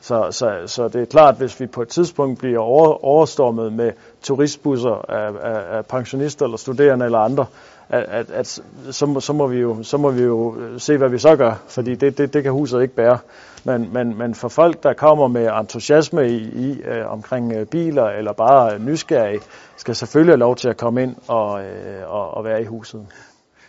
Så, 0.00 0.28
så, 0.30 0.62
så 0.66 0.88
det 0.88 1.02
er 1.02 1.06
klart, 1.06 1.36
hvis 1.36 1.60
vi 1.60 1.66
på 1.66 1.82
et 1.82 1.88
tidspunkt 1.88 2.38
bliver 2.38 2.58
over, 2.58 3.04
overstormet 3.04 3.72
med 3.72 3.92
turistbusser 4.22 5.10
af, 5.10 5.32
af, 5.42 5.76
af 5.76 5.86
pensionister 5.86 6.44
eller 6.44 6.56
studerende 6.56 7.04
eller 7.04 7.18
andre, 7.18 7.46
at, 7.88 8.02
at, 8.02 8.30
at 8.30 8.60
så, 8.90 9.06
må, 9.06 9.20
så, 9.20 9.32
må 9.32 9.46
vi 9.46 9.58
jo, 9.58 9.82
så 9.82 9.96
må 9.96 10.10
vi 10.10 10.22
jo 10.22 10.56
se, 10.78 10.96
hvad 10.96 11.08
vi 11.08 11.18
så 11.18 11.36
gør, 11.36 11.62
fordi 11.68 11.94
det, 11.94 12.18
det, 12.18 12.34
det 12.34 12.42
kan 12.42 12.52
huset 12.52 12.82
ikke 12.82 12.94
bære. 12.94 13.18
Men, 13.64 13.92
men, 13.92 14.18
men 14.18 14.34
for 14.34 14.48
folk, 14.48 14.82
der 14.82 14.92
kommer 14.92 15.28
med 15.28 15.50
entusiasme 15.60 16.28
i, 16.28 16.36
i 16.36 16.82
øh, 16.82 17.12
omkring 17.12 17.52
øh, 17.52 17.66
biler 17.66 18.04
eller 18.04 18.32
bare 18.32 18.78
nysgerrige, 18.78 19.40
skal 19.76 19.94
selvfølgelig 19.94 20.32
have 20.32 20.38
lov 20.38 20.56
til 20.56 20.68
at 20.68 20.76
komme 20.76 21.02
ind 21.02 21.16
og, 21.28 21.64
øh, 21.64 22.12
og, 22.12 22.34
og 22.34 22.44
være 22.44 22.62
i 22.62 22.64
huset. 22.64 23.06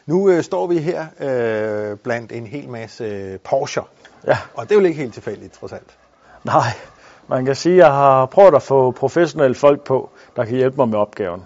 Nu 0.05 0.29
øh, 0.29 0.43
står 0.43 0.67
vi 0.67 0.77
her 0.77 1.05
øh, 1.19 1.97
blandt 1.97 2.31
en 2.31 2.47
hel 2.47 2.69
masse 2.69 3.03
øh, 3.03 3.39
Porsche. 3.39 3.81
Ja. 4.27 4.37
Og 4.53 4.63
det 4.63 4.75
er 4.75 4.79
jo 4.79 4.85
ikke 4.85 5.01
helt 5.01 5.13
tilfældigt, 5.13 5.53
trods 5.53 5.73
alt. 5.73 5.97
Nej, 6.43 6.71
man 7.27 7.45
kan 7.45 7.55
sige, 7.55 7.73
at 7.73 7.77
jeg 7.77 7.91
har 7.91 8.25
prøvet 8.25 8.55
at 8.55 8.61
få 8.61 8.91
professionelle 8.91 9.55
folk 9.55 9.81
på, 9.81 10.09
der 10.35 10.45
kan 10.45 10.55
hjælpe 10.55 10.77
mig 10.77 10.89
med 10.89 10.97
opgaven. 10.97 11.43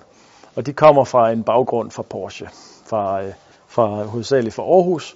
Og 0.57 0.65
de 0.65 0.73
kommer 0.73 1.03
fra 1.03 1.31
en 1.31 1.43
baggrund 1.43 1.91
fra 1.91 2.03
Porsche, 2.03 2.49
fra, 2.85 3.23
øh, 3.23 3.33
fra 3.67 4.03
hovedsageligt 4.03 4.55
fra 4.55 4.63
Aarhus. 4.63 5.15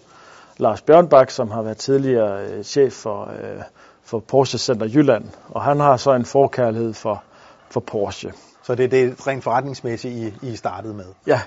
Lars 0.57 0.81
Bjørnbak, 0.81 1.31
som 1.31 1.51
har 1.51 1.61
været 1.61 1.77
tidligere 1.77 2.45
øh, 2.45 2.63
chef 2.63 2.93
for, 2.93 3.21
øh, 3.21 3.61
for 4.03 4.19
Porsche 4.19 4.59
Center 4.59 4.85
Jylland, 4.85 5.25
og 5.49 5.61
han 5.61 5.79
har 5.79 5.97
så 5.97 6.13
en 6.13 6.25
forkærlighed 6.25 6.93
for, 6.93 7.23
for 7.69 7.79
Porsche. 7.79 8.33
Så 8.63 8.75
det 8.75 8.83
er 8.83 8.87
det 8.87 9.27
rent 9.27 9.43
forretningsmæssigt, 9.43 10.13
I, 10.13 10.47
I 10.47 10.55
startede 10.55 10.93
med? 10.93 11.05
Ja, 11.27 11.39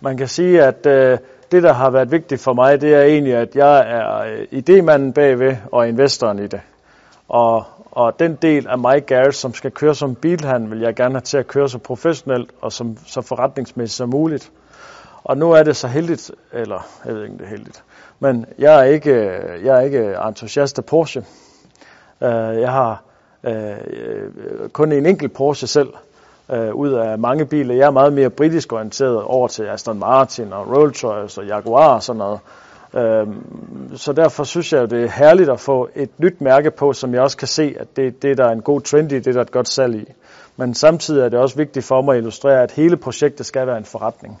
man 0.00 0.16
kan 0.16 0.28
sige, 0.28 0.62
at 0.62 0.86
øh, 0.86 1.18
det, 1.52 1.62
der 1.62 1.72
har 1.72 1.90
været 1.90 2.10
vigtigt 2.10 2.40
for 2.40 2.52
mig, 2.52 2.80
det 2.80 2.94
er 2.94 3.02
egentlig, 3.02 3.34
at 3.34 3.56
jeg 3.56 3.78
er 3.78 4.44
idémanden 4.52 5.12
bagved 5.12 5.56
og 5.72 5.88
investoren 5.88 6.38
i 6.38 6.46
det. 6.46 6.60
Og, 7.28 7.64
og 7.98 8.18
den 8.18 8.34
del 8.34 8.66
af 8.68 8.78
mig, 8.78 9.04
Garrett, 9.04 9.36
som 9.36 9.54
skal 9.54 9.70
køre 9.70 9.94
som 9.94 10.14
bilhandel, 10.14 10.70
vil 10.70 10.80
jeg 10.80 10.94
gerne 10.94 11.14
have 11.14 11.20
til 11.20 11.38
at 11.38 11.46
køre 11.46 11.68
så 11.68 11.78
professionelt 11.78 12.50
og 12.60 12.72
som, 12.72 12.96
så 13.06 13.22
forretningsmæssigt 13.22 13.96
som 13.96 14.08
muligt. 14.08 14.50
Og 15.24 15.38
nu 15.38 15.52
er 15.52 15.62
det 15.62 15.76
så 15.76 15.88
heldigt, 15.88 16.30
eller 16.52 16.86
jeg 17.04 17.14
ved 17.14 17.22
ikke, 17.22 17.38
det 17.38 17.44
er 17.44 17.48
heldigt, 17.48 17.84
men 18.20 18.46
jeg 18.58 18.80
er 18.80 18.84
ikke, 18.84 19.14
jeg 19.64 19.76
er 19.76 19.80
ikke 19.80 20.16
entusiast 20.28 20.78
af 20.78 20.84
Porsche. 20.84 21.24
Øh, 22.22 22.60
jeg 22.60 22.72
har 22.72 23.02
øh, 23.44 23.76
øh, 23.86 24.68
kun 24.72 24.92
en 24.92 25.06
enkelt 25.06 25.32
Porsche 25.32 25.66
selv, 25.66 25.88
ud 26.72 26.92
af 26.92 27.18
mange 27.18 27.46
biler. 27.46 27.74
Jeg 27.74 27.86
er 27.86 27.90
meget 27.90 28.12
mere 28.12 28.30
britisk 28.30 28.72
orienteret 28.72 29.22
over 29.22 29.48
til 29.48 29.62
Aston 29.62 29.98
Martin 29.98 30.52
og 30.52 30.66
Rolls-Royce 30.66 31.40
og 31.40 31.46
Jaguar 31.46 31.94
og 31.94 32.02
sådan 32.02 32.18
noget. 32.18 32.40
Øhm, 32.94 33.96
så 33.96 34.12
derfor 34.12 34.44
synes 34.44 34.72
jeg, 34.72 34.90
det 34.90 35.04
er 35.04 35.08
herligt 35.08 35.50
at 35.50 35.60
få 35.60 35.88
et 35.94 36.10
nyt 36.18 36.40
mærke 36.40 36.70
på, 36.70 36.92
som 36.92 37.14
jeg 37.14 37.22
også 37.22 37.36
kan 37.36 37.48
se, 37.48 37.74
at 37.80 37.96
det, 37.96 38.22
det 38.22 38.38
der 38.38 38.44
er 38.44 38.52
en 38.52 38.62
god 38.62 38.80
trend 38.80 39.12
i, 39.12 39.14
det 39.14 39.34
der 39.34 39.40
er 39.40 39.44
et 39.44 39.50
godt 39.50 39.68
salg 39.68 39.94
i. 39.94 40.04
Men 40.56 40.74
samtidig 40.74 41.24
er 41.24 41.28
det 41.28 41.38
også 41.38 41.56
vigtigt 41.56 41.84
for 41.84 42.02
mig 42.02 42.12
at 42.12 42.18
illustrere, 42.18 42.62
at 42.62 42.70
hele 42.72 42.96
projektet 42.96 43.46
skal 43.46 43.66
være 43.66 43.78
en 43.78 43.84
forretning. 43.84 44.40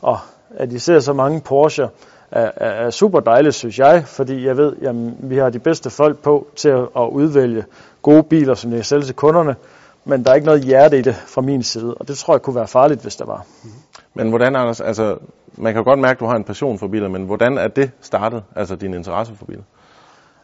Og 0.00 0.18
at 0.56 0.72
I 0.72 0.78
ser 0.78 1.00
så 1.00 1.12
mange 1.12 1.40
Porsche 1.40 1.88
er, 2.30 2.50
er, 2.56 2.70
er 2.70 2.90
super 2.90 3.20
dejligt, 3.20 3.54
synes 3.54 3.78
jeg, 3.78 4.02
fordi 4.06 4.46
jeg 4.46 4.56
ved, 4.56 4.76
at 4.82 4.94
vi 5.30 5.36
har 5.36 5.50
de 5.50 5.58
bedste 5.58 5.90
folk 5.90 6.18
på 6.18 6.46
til 6.56 6.68
at, 6.68 6.80
at 6.96 7.08
udvælge 7.12 7.64
gode 8.02 8.22
biler, 8.22 8.54
som 8.54 8.72
jeg 8.72 8.86
sælger 8.86 9.04
til 9.04 9.14
kunderne, 9.14 9.56
men 10.04 10.24
der 10.24 10.30
er 10.30 10.34
ikke 10.34 10.46
noget 10.46 10.64
hjerte 10.64 10.98
i 10.98 11.02
det 11.02 11.14
fra 11.14 11.40
min 11.40 11.62
side, 11.62 11.94
og 11.94 12.08
det 12.08 12.18
tror 12.18 12.34
jeg 12.34 12.42
kunne 12.42 12.56
være 12.56 12.66
farligt, 12.66 13.02
hvis 13.02 13.16
der 13.16 13.24
var. 13.24 13.44
Mhm. 13.64 13.72
Men 14.16 14.28
hvordan, 14.28 14.56
Anders, 14.56 14.80
altså, 14.80 15.16
man 15.56 15.74
kan 15.74 15.84
godt 15.84 15.98
mærke, 15.98 16.16
at 16.16 16.20
du 16.20 16.26
har 16.26 16.36
en 16.36 16.44
passion 16.44 16.78
for 16.78 16.88
biler, 16.88 17.08
men 17.08 17.24
hvordan 17.24 17.58
er 17.58 17.68
det 17.68 17.90
startet, 18.00 18.42
altså 18.56 18.76
din 18.76 18.94
interesse 18.94 19.34
for 19.38 19.44
biler? 19.44 19.62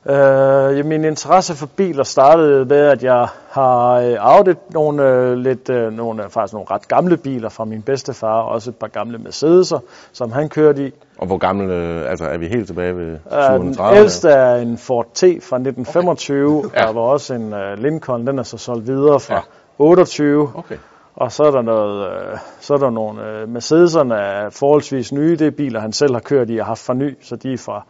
Øh, 0.07 0.87
min 0.87 1.05
interesse 1.05 1.55
for 1.55 1.67
biler 1.67 2.05
startede 2.05 2.64
med, 2.64 2.87
at 2.87 3.02
jeg 3.02 3.26
har 3.50 3.93
øh, 3.93 4.17
arvet 4.21 4.57
nogle, 4.71 5.09
øh, 5.09 5.33
lidt, 5.33 5.71
øh, 5.71 5.93
nogle, 5.93 6.23
faktisk 6.31 6.52
nogle 6.52 6.67
ret 6.71 6.88
gamle 6.88 7.17
biler 7.17 7.49
fra 7.49 7.64
min 7.64 7.83
bedstefar, 7.83 8.41
også 8.41 8.71
et 8.71 8.76
par 8.76 8.87
gamle 8.88 9.19
Mercedes'er, 9.19 9.79
som 10.12 10.33
han 10.33 10.49
kørte 10.49 10.87
i. 10.87 10.93
Og 11.19 11.26
hvor 11.26 11.38
gamle, 11.38 11.75
øh, 11.75 12.11
altså 12.11 12.25
er 12.25 12.38
vi 12.38 12.47
helt 12.47 12.67
tilbage 12.67 12.97
ved 12.97 13.07
Øh, 13.07 13.11
den 13.12 13.75
730? 13.75 13.99
ældste 13.99 14.29
er 14.29 14.57
en 14.57 14.79
Ford 14.79 15.07
T 15.14 15.21
fra 15.21 15.57
1925, 15.57 16.59
okay. 16.59 16.81
Ja. 16.81 16.87
der 16.87 16.93
var 16.93 17.00
også 17.00 17.35
en 17.35 17.52
uh, 17.52 17.83
Lincoln, 17.83 18.26
den 18.26 18.38
er 18.38 18.43
så 18.43 18.59
solgt 18.59 18.87
videre 18.87 19.21
fra 19.21 19.35
Ja. 19.35 19.41
ja. 19.41 19.85
28. 19.85 20.50
Okay. 20.55 20.76
Og 21.16 21.33
så 21.33 21.42
er 21.42 21.50
der 21.50 21.62
noget, 21.62 22.12
øh, 22.12 22.38
så 22.61 22.75
er 22.75 22.78
der 22.78 22.90
nogle 22.90 23.23
øh, 23.23 23.42
Mercedes'erne 23.42 24.14
er 24.14 24.50
forholdsvis 24.50 25.12
nye. 25.12 25.37
Det 25.37 25.47
er 25.47 25.50
biler, 25.50 25.81
han 25.81 25.92
selv 25.92 26.12
har 26.12 26.21
kørt 26.21 26.50
i 26.50 26.59
og 26.59 26.66
haft 26.66 26.81
for 26.81 26.92
ny, 26.92 27.19
så 27.23 27.37
de 27.37 27.52
er 27.52 27.59
fra, 27.59 27.85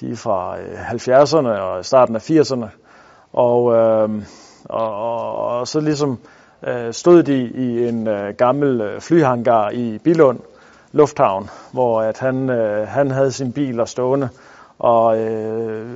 de 0.00 0.10
er 0.10 0.16
fra 0.16 0.58
øh, 0.58 0.90
70'erne 0.90 1.48
og 1.48 1.84
starten 1.84 2.16
af 2.16 2.30
80'erne. 2.30 2.66
Og, 3.32 3.74
øh, 3.74 4.10
og, 4.64 4.94
og, 4.94 5.46
og 5.46 5.68
så 5.68 5.80
ligesom 5.80 6.18
øh, 6.66 6.92
stod 6.92 7.22
de 7.22 7.50
i 7.54 7.88
en 7.88 8.08
øh, 8.08 8.34
gammel 8.34 8.80
øh, 8.80 9.00
flyhangar 9.00 9.70
i 9.70 9.98
Bilund 9.98 10.40
Lufthavn, 10.92 11.50
hvor 11.72 12.02
at 12.02 12.18
han, 12.18 12.50
øh, 12.50 12.88
han 12.88 13.10
havde 13.10 13.32
sin 13.32 13.52
bil 13.52 13.86
stående. 13.86 14.28
Og 14.78 15.18
øh, 15.18 15.86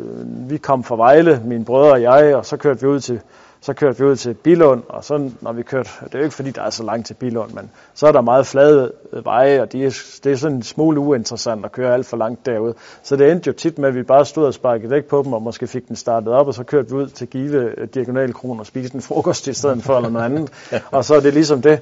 vi 0.50 0.56
kom 0.56 0.85
fra 0.85 0.97
Vejle, 0.97 1.42
mine 1.45 1.64
brødre 1.64 1.92
og 1.92 2.02
jeg, 2.02 2.37
og 2.37 2.47
så 2.47 2.56
kørte 2.56 2.80
vi 2.80 2.87
ud 2.87 3.00
til 3.00 3.21
så 3.67 3.73
kørte 3.73 3.99
vi 3.99 4.05
ud 4.05 4.17
til 4.17 4.35
Bilund, 4.35 4.83
og 4.89 5.05
så 5.05 5.31
når 5.41 5.53
vi 5.53 5.63
kørte, 5.63 5.91
det 6.05 6.15
er 6.15 6.19
jo 6.19 6.25
ikke 6.25 6.37
fordi, 6.37 6.51
der 6.51 6.63
er 6.63 6.71
så 6.71 6.83
langt 6.83 7.07
til 7.07 7.15
Bilund, 7.15 7.53
men 7.53 7.71
så 7.95 8.07
er 8.07 8.13
der 8.13 8.21
meget 8.21 8.47
flade 8.47 8.93
øh, 9.13 9.25
veje, 9.25 9.63
og 9.63 9.73
de 9.73 9.85
er, 9.85 10.03
det 10.25 10.33
er 10.33 10.37
sådan 10.37 10.57
en 10.57 10.63
smule 10.63 11.01
uinteressant 11.01 11.65
at 11.65 11.73
køre 11.73 11.95
alt 11.95 12.07
for 12.07 12.17
langt 12.17 12.47
derud. 12.47 12.73
Så 13.03 13.17
det 13.17 13.31
endte 13.31 13.49
jo 13.49 13.53
tit 13.53 13.79
med, 13.79 13.89
at 13.89 13.95
vi 13.95 14.03
bare 14.03 14.25
stod 14.25 14.47
og 14.47 14.55
sparkede 14.55 14.91
væk 14.91 15.05
på 15.05 15.23
dem, 15.23 15.33
og 15.33 15.43
måske 15.43 15.67
fik 15.67 15.89
den 15.89 15.97
startet 15.97 16.33
op, 16.33 16.47
og 16.47 16.55
så 16.55 16.65
kørte 16.65 16.89
vi 16.89 16.95
ud 16.95 17.07
til 17.07 17.27
Give 17.27 17.75
øh, 17.77 17.89
Diagonalkron 17.95 18.61
og 18.61 18.67
spiste 18.67 18.95
en 18.95 19.03
frokost 19.03 19.47
i 19.47 19.53
stedet 19.53 19.83
for, 19.83 19.97
eller 19.97 20.11
noget 20.11 20.27
andet. 20.27 20.51
Og 20.91 21.05
så 21.05 21.15
er 21.15 21.21
det 21.21 21.35
ligesom 21.35 21.63
det. 21.63 21.81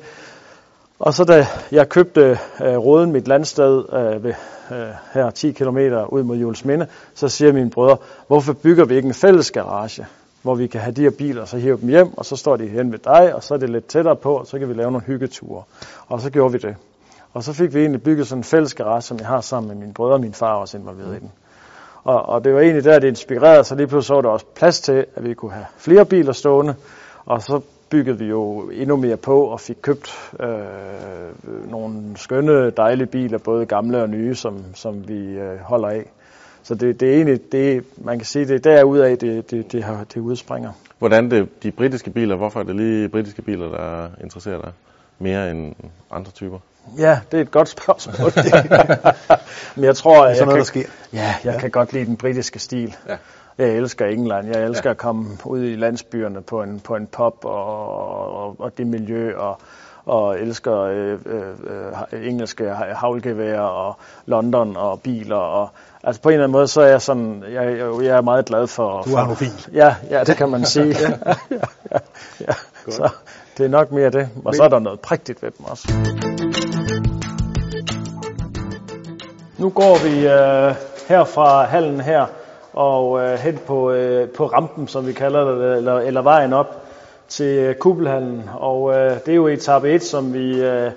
Og 0.98 1.14
så 1.14 1.24
da 1.24 1.46
jeg 1.72 1.88
købte 1.88 2.38
øh, 2.62 2.76
Råden, 2.76 3.12
mit 3.12 3.28
landsted, 3.28 3.84
øh, 3.92 4.24
ved, 4.24 4.34
øh, 4.72 4.88
her 5.14 5.30
10 5.30 5.52
km 5.52 5.78
ud 6.08 6.22
mod 6.22 6.36
Julesminde, 6.36 6.86
så 7.14 7.28
siger 7.28 7.52
mine 7.52 7.70
brødre, 7.70 7.96
hvorfor 8.26 8.52
bygger 8.52 8.84
vi 8.84 8.96
ikke 8.96 9.06
en 9.06 9.14
fælles 9.14 9.50
garage, 9.50 10.06
hvor 10.44 10.54
vi 10.54 10.66
kan 10.66 10.80
have 10.80 10.92
de 10.92 11.02
her 11.02 11.10
biler, 11.10 11.44
så 11.44 11.58
hive 11.58 11.78
dem 11.80 11.88
hjem, 11.88 12.18
og 12.18 12.24
så 12.24 12.36
står 12.36 12.56
de 12.56 12.66
hen 12.68 12.92
ved 12.92 12.98
dig, 12.98 13.34
og 13.34 13.42
så 13.42 13.54
er 13.54 13.58
det 13.58 13.70
lidt 13.70 13.86
tættere 13.86 14.16
på, 14.16 14.34
og 14.34 14.46
så 14.46 14.58
kan 14.58 14.68
vi 14.68 14.74
lave 14.74 14.90
nogle 14.90 15.06
hyggeture. 15.06 15.62
Og 16.08 16.20
så 16.20 16.30
gjorde 16.30 16.52
vi 16.52 16.58
det. 16.58 16.76
Og 17.32 17.42
så 17.42 17.52
fik 17.52 17.74
vi 17.74 17.80
egentlig 17.80 18.02
bygget 18.02 18.26
sådan 18.26 18.40
en 18.40 18.44
fælles 18.44 18.74
garage, 18.74 19.02
som 19.02 19.18
jeg 19.18 19.26
har 19.26 19.40
sammen 19.40 19.68
med 19.68 19.86
min 19.86 19.94
brødre 19.94 20.14
og 20.14 20.20
min 20.20 20.32
far 20.32 20.54
også 20.54 20.78
involveret 20.78 21.16
i 21.16 21.18
den. 21.20 21.32
Og, 22.04 22.22
og 22.22 22.44
det 22.44 22.54
var 22.54 22.60
egentlig 22.60 22.84
der, 22.84 22.98
det 22.98 23.08
inspirerede, 23.08 23.64
så 23.64 23.74
lige 23.74 23.86
pludselig 23.86 24.06
så 24.06 24.14
var 24.14 24.20
der 24.20 24.28
også 24.28 24.46
plads 24.54 24.80
til, 24.80 25.06
at 25.14 25.24
vi 25.24 25.34
kunne 25.34 25.52
have 25.52 25.66
flere 25.76 26.04
biler 26.04 26.32
stående, 26.32 26.74
og 27.26 27.42
så 27.42 27.60
byggede 27.90 28.18
vi 28.18 28.24
jo 28.24 28.70
endnu 28.72 28.96
mere 28.96 29.16
på 29.16 29.44
og 29.44 29.60
fik 29.60 29.76
købt 29.82 30.32
øh, 30.40 31.70
nogle 31.70 32.16
skønne, 32.16 32.70
dejlige 32.70 33.06
biler, 33.06 33.38
både 33.38 33.66
gamle 33.66 34.02
og 34.02 34.08
nye, 34.08 34.34
som, 34.34 34.64
som 34.74 35.08
vi 35.08 35.18
øh, 35.18 35.58
holder 35.58 35.88
af. 35.88 36.10
Så 36.64 36.74
det, 36.74 37.00
det 37.00 37.10
er 37.10 37.14
egentlig, 37.14 37.52
det, 37.52 37.84
man 37.96 38.18
kan 38.18 38.26
sige, 38.26 38.48
det 38.48 38.54
er 38.54 38.76
derudaf, 38.76 39.18
det, 39.18 39.50
det, 39.50 39.72
det, 39.72 39.84
har, 39.84 40.04
det 40.04 40.16
udspringer. 40.20 40.72
Hvordan 40.98 41.30
det, 41.30 41.62
de 41.62 41.72
britiske 41.72 42.10
biler, 42.10 42.36
hvorfor 42.36 42.60
er 42.60 42.64
det 42.64 42.76
lige 42.76 43.08
britiske 43.08 43.42
biler, 43.42 43.70
der 43.70 44.08
interesserer 44.22 44.60
dig 44.60 44.72
mere 45.18 45.50
end 45.50 45.74
andre 46.10 46.30
typer? 46.30 46.58
Ja, 46.98 47.20
det 47.30 47.36
er 47.36 47.42
et 47.42 47.50
godt 47.50 47.68
spørgsmål. 47.68 48.32
Men 49.76 49.84
jeg 49.84 49.96
tror, 49.96 50.26
at 50.26 50.36
sådan 50.36 50.48
jeg 50.48 50.56
noget, 50.56 50.72
kan, 50.72 50.82
der 50.82 50.86
sker. 50.86 50.92
Ja, 51.12 51.34
jeg 51.44 51.54
ja. 51.54 51.60
kan 51.60 51.70
godt 51.70 51.92
lide 51.92 52.04
den 52.04 52.16
britiske 52.16 52.58
stil. 52.58 52.96
Ja. 53.08 53.16
Jeg 53.58 53.68
elsker 53.68 54.06
England. 54.06 54.48
Jeg 54.48 54.64
elsker 54.64 54.90
ja. 54.90 54.92
at 54.92 54.96
komme 54.98 55.26
ud 55.44 55.64
i 55.64 55.76
landsbyerne 55.76 56.42
på 56.42 56.62
en, 56.62 56.80
på 56.80 56.96
en 56.96 57.06
pub 57.06 57.44
og, 57.44 58.36
og, 58.36 58.60
og 58.60 58.78
det 58.78 58.86
miljø 58.86 59.36
og, 59.36 59.60
og 60.04 60.40
elsker 60.40 60.80
øh, 60.80 61.18
øh, 61.26 62.28
engelske 62.28 62.68
havlgevær 62.70 63.60
og 63.60 63.98
London 64.26 64.76
og 64.76 65.00
biler 65.00 65.36
og 65.36 65.68
altså 66.06 66.22
på 66.22 66.28
en 66.28 66.32
eller 66.32 66.44
anden 66.44 66.52
måde 66.52 66.68
så 66.68 66.80
er 66.80 66.86
jeg 66.86 67.02
sådan 67.02 67.44
jeg, 67.52 67.78
jeg, 67.78 68.04
jeg 68.04 68.16
er 68.16 68.20
meget 68.20 68.44
glad 68.44 68.66
for 68.66 69.02
Du 69.02 69.10
er 69.10 69.14
for, 69.14 69.18
anofil. 69.18 69.52
Ja, 69.72 69.94
ja, 70.10 70.24
det 70.24 70.36
kan 70.36 70.48
man 70.48 70.64
sige. 70.64 70.96
ja, 71.00 71.10
ja, 71.50 71.58
ja. 72.40 72.52
Så 72.90 73.08
det 73.58 73.64
er 73.64 73.68
nok 73.68 73.92
mere 73.92 74.10
det. 74.10 74.28
Og 74.44 74.54
så 74.54 74.62
er 74.62 74.68
der 74.68 74.78
noget 74.78 75.00
prægtigt 75.00 75.42
ved 75.42 75.50
dem 75.58 75.66
også. 75.66 75.88
Nu 79.58 79.70
går 79.70 80.04
vi 80.04 80.26
øh, 80.26 80.74
her 81.08 81.24
fra 81.24 81.64
hallen 81.64 82.00
her 82.00 82.26
og 82.72 83.20
øh, 83.20 83.38
hen 83.38 83.58
på, 83.66 83.90
øh, 83.90 84.28
på 84.28 84.46
rampen, 84.46 84.88
som 84.88 85.06
vi 85.06 85.12
kalder 85.12 85.44
det, 85.44 85.76
eller, 85.76 85.98
eller 85.98 86.22
vejen 86.22 86.52
op 86.52 86.82
til 87.28 87.58
øh, 87.58 87.74
Kuppelhallen. 87.74 88.50
Og 88.54 88.94
øh, 88.94 89.10
det 89.10 89.28
er 89.28 89.34
jo 89.34 89.46
etape 89.46 89.90
1, 89.90 90.02
som 90.02 90.34
vi 90.34 90.60
øh, 90.60 90.90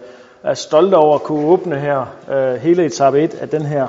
er 0.44 0.54
stolte 0.54 0.96
over 0.96 1.16
at 1.16 1.24
kunne 1.24 1.48
åbne 1.48 1.80
her. 1.80 2.16
Øh, 2.32 2.56
hele 2.56 2.86
etape 2.86 3.20
1 3.20 3.36
af 3.36 3.50
den 3.50 3.62
her, 3.62 3.88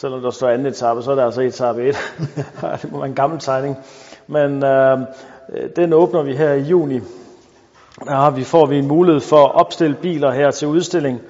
selvom 0.00 0.22
der 0.22 0.30
står 0.30 0.48
anden 0.48 0.66
etape, 0.66 1.02
så 1.02 1.10
er 1.10 1.14
det 1.14 1.22
altså 1.22 1.40
etape 1.40 1.88
1. 1.88 1.96
det 2.82 2.92
må 2.92 2.98
være 2.98 3.08
en 3.08 3.14
gammel 3.14 3.40
tegning. 3.40 3.76
Men 4.26 4.64
øh, 4.64 4.98
den 5.76 5.92
åbner 5.92 6.22
vi 6.22 6.36
her 6.36 6.52
i 6.52 6.60
juni. 6.60 7.00
Der 8.04 8.14
har 8.14 8.30
vi, 8.30 8.44
får 8.44 8.66
vi 8.66 8.78
en 8.78 8.88
mulighed 8.88 9.20
for 9.20 9.44
at 9.44 9.54
opstille 9.54 9.96
biler 10.02 10.30
her 10.30 10.50
til 10.50 10.68
udstilling. 10.68 11.20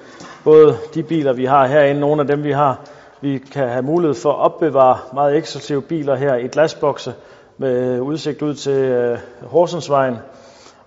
Både 0.43 0.77
de 0.93 1.03
biler, 1.03 1.33
vi 1.33 1.45
har 1.45 1.67
herinde, 1.67 2.01
nogle 2.01 2.21
af 2.21 2.27
dem, 2.27 2.43
vi 2.43 2.51
har. 2.51 2.79
Vi 3.21 3.37
kan 3.37 3.69
have 3.69 3.81
mulighed 3.81 4.15
for 4.15 4.31
at 4.31 4.39
opbevare 4.39 4.97
meget 5.13 5.37
eksklusive 5.37 5.81
biler 5.81 6.15
her 6.15 6.35
i 6.35 6.47
glasbokse 6.47 7.13
med 7.57 7.99
udsigt 7.99 8.41
ud 8.41 8.55
til 8.55 8.73
øh, 8.73 9.17
Horsensvejen. 9.41 10.17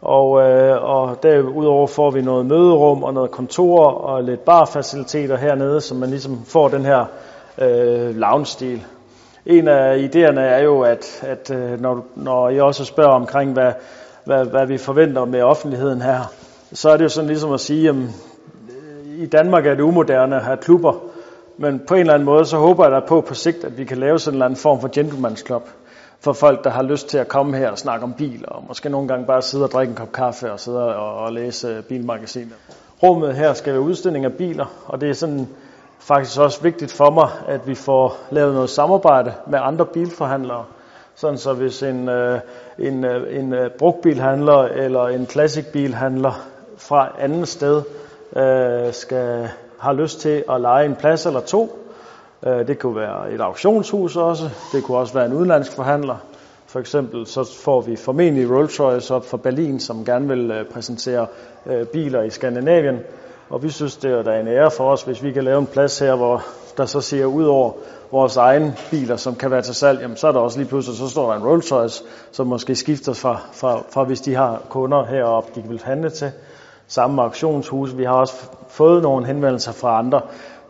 Og, 0.02 0.42
øh, 0.42 0.82
og 0.82 1.22
derudover 1.22 1.86
får 1.86 2.10
vi 2.10 2.22
noget 2.22 2.46
møderum 2.46 3.02
og 3.02 3.14
noget 3.14 3.30
kontor 3.30 3.86
og 3.86 4.24
lidt 4.24 4.44
barfaciliteter 4.44 5.36
hernede, 5.36 5.80
så 5.80 5.94
man 5.94 6.10
ligesom 6.10 6.44
får 6.44 6.68
den 6.68 6.84
her 6.84 7.04
øh, 7.59 8.16
lounge-stil. 8.16 8.85
En 9.47 9.68
af 9.68 10.09
idéerne 10.09 10.40
er 10.40 10.62
jo, 10.62 10.80
at, 10.80 11.25
at 11.26 11.50
øh, 11.50 11.80
når, 11.80 12.06
når 12.16 12.49
I 12.49 12.61
også 12.61 12.85
spørger 12.85 13.12
omkring, 13.12 13.52
hvad, 13.52 13.73
hvad, 14.25 14.44
hvad 14.44 14.66
vi 14.66 14.78
forventer 14.78 15.25
med 15.25 15.42
offentligheden 15.42 16.02
her, 16.02 16.32
så 16.73 16.90
er 16.90 16.97
det 16.97 17.04
jo 17.04 17.09
sådan 17.09 17.28
ligesom 17.28 17.52
at 17.52 17.61
sige, 17.61 17.88
at 17.88 17.94
i 19.18 19.26
Danmark 19.26 19.66
er 19.66 19.75
det 19.75 19.82
umoderne 19.82 20.37
at 20.37 20.42
have 20.42 20.56
klubber, 20.56 20.92
men 21.59 21.80
på 21.88 21.94
en 21.94 22.00
eller 22.00 22.14
anden 22.14 22.26
måde, 22.26 22.44
så 22.44 22.56
håber 22.56 22.85
jeg 22.85 22.92
da 22.92 23.00
på 23.09 23.21
på 23.21 23.35
sigt, 23.35 23.64
at 23.64 23.78
vi 23.78 23.85
kan 23.85 23.99
lave 23.99 24.18
sådan 24.18 24.35
en 24.35 24.37
eller 24.37 24.44
anden 24.44 24.61
form 24.61 24.80
for 24.80 24.88
gentleman's 24.88 25.47
club 25.47 25.68
for 26.21 26.32
folk, 26.32 26.64
der 26.64 26.71
har 26.71 26.82
lyst 26.82 27.09
til 27.09 27.18
at 27.18 27.28
komme 27.28 27.56
her 27.56 27.71
og 27.71 27.78
snakke 27.78 28.04
om 28.04 28.12
biler, 28.12 28.49
og 28.49 28.64
måske 28.68 28.88
nogle 28.88 29.09
gange 29.09 29.26
bare 29.26 29.42
sidde 29.42 29.64
og 29.64 29.71
drikke 29.71 29.90
en 29.90 29.97
kop 29.97 30.12
kaffe 30.12 30.52
og 30.52 30.61
sidde 30.61 30.97
og, 30.97 31.14
og 31.14 31.32
læse 31.32 31.82
bilmagasinet. 31.88 32.54
Rummet 33.02 33.35
her 33.35 33.52
skal 33.52 33.73
være 33.73 33.82
udstilling 33.82 34.25
af 34.25 34.32
biler, 34.32 34.66
og 34.87 35.00
det 35.00 35.11
er 35.11 35.14
sådan 35.14 35.49
faktisk 36.06 36.40
også 36.40 36.62
vigtigt 36.62 36.92
for 36.92 37.11
mig, 37.11 37.28
at 37.49 37.68
vi 37.68 37.75
får 37.75 38.16
lavet 38.30 38.54
noget 38.54 38.71
samarbejde 38.71 39.35
med 39.47 39.59
andre 39.62 39.87
bilforhandlere, 39.87 40.64
sådan 41.14 41.38
så 41.38 41.52
hvis 41.52 41.82
en, 41.82 42.09
øh, 42.09 42.40
en, 42.78 43.04
øh, 43.04 43.38
en 43.38 43.52
øh, 43.52 43.71
brugtbilhandler 43.78 44.62
eller 44.62 45.09
en 45.09 45.26
klassikbilhandler 45.26 46.32
fra 46.76 47.12
andet 47.18 47.49
sted 47.49 47.82
øh, 48.37 48.92
skal 48.92 49.49
har 49.82 49.92
lyst 49.92 50.21
til 50.21 50.44
at 50.50 50.61
lege 50.61 50.85
en 50.85 50.97
plads 50.97 51.26
eller 51.26 51.40
to. 51.40 51.78
Øh, 52.47 52.66
det 52.66 52.78
kunne 52.78 52.97
være 52.97 53.32
et 53.32 53.40
auktionshus 53.40 54.16
også. 54.16 54.44
Det 54.73 54.85
kunne 54.85 54.99
også 54.99 55.14
være 55.14 55.26
en 55.26 55.32
udenlandsk 55.32 55.73
forhandler. 55.73 56.16
For 56.66 56.80
eksempel 56.80 57.26
så 57.26 57.44
får 57.64 57.80
vi 57.80 57.97
formentlig 57.97 58.50
Rolls-Royce 58.50 59.12
op 59.14 59.26
fra 59.26 59.37
Berlin, 59.37 59.80
som 59.80 60.04
gerne 60.04 60.28
vil 60.28 60.50
øh, 60.50 60.64
præsentere 60.66 61.26
øh, 61.66 61.87
biler 61.87 62.23
i 62.23 62.30
Skandinavien. 62.30 62.99
Og 63.52 63.62
vi 63.62 63.71
synes, 63.71 63.97
det 63.97 64.11
er 64.11 64.23
da 64.23 64.40
en 64.40 64.49
ære 64.49 64.71
for 64.71 64.90
os, 64.90 65.02
hvis 65.02 65.23
vi 65.23 65.32
kan 65.32 65.44
lave 65.44 65.59
en 65.59 65.66
plads 65.66 65.99
her, 65.99 66.14
hvor 66.14 66.42
der 66.76 66.87
så 66.87 67.00
siger 67.00 67.26
ud 67.26 67.44
over 67.44 67.73
vores 68.12 68.37
egne 68.37 68.76
biler, 68.90 69.16
som 69.16 69.35
kan 69.35 69.50
være 69.50 69.62
til 69.62 69.75
salg, 69.75 70.00
jamen 70.00 70.16
så 70.16 70.28
er 70.28 70.32
der 70.32 70.40
også 70.40 70.59
lige 70.59 70.68
pludselig, 70.68 70.99
så 70.99 71.09
står 71.09 71.32
der 71.32 71.37
en 71.37 71.42
Rolls-Royce, 71.42 72.04
som 72.32 72.47
måske 72.47 72.75
skifter 72.75 73.12
fra, 73.12 73.40
fra, 73.52 73.82
fra 73.90 74.04
hvis 74.04 74.21
de 74.21 74.35
har 74.35 74.62
kunder 74.68 75.04
heroppe, 75.04 75.61
de 75.61 75.68
vil 75.68 75.80
handle 75.85 76.11
til 76.11 76.32
samme 76.87 77.23
auktionshus. 77.23 77.97
Vi 77.99 78.04
har 78.04 78.12
også 78.14 78.35
fået 78.68 79.02
nogle 79.02 79.26
henvendelser 79.26 79.73
fra 79.73 79.99
andre, 79.99 80.21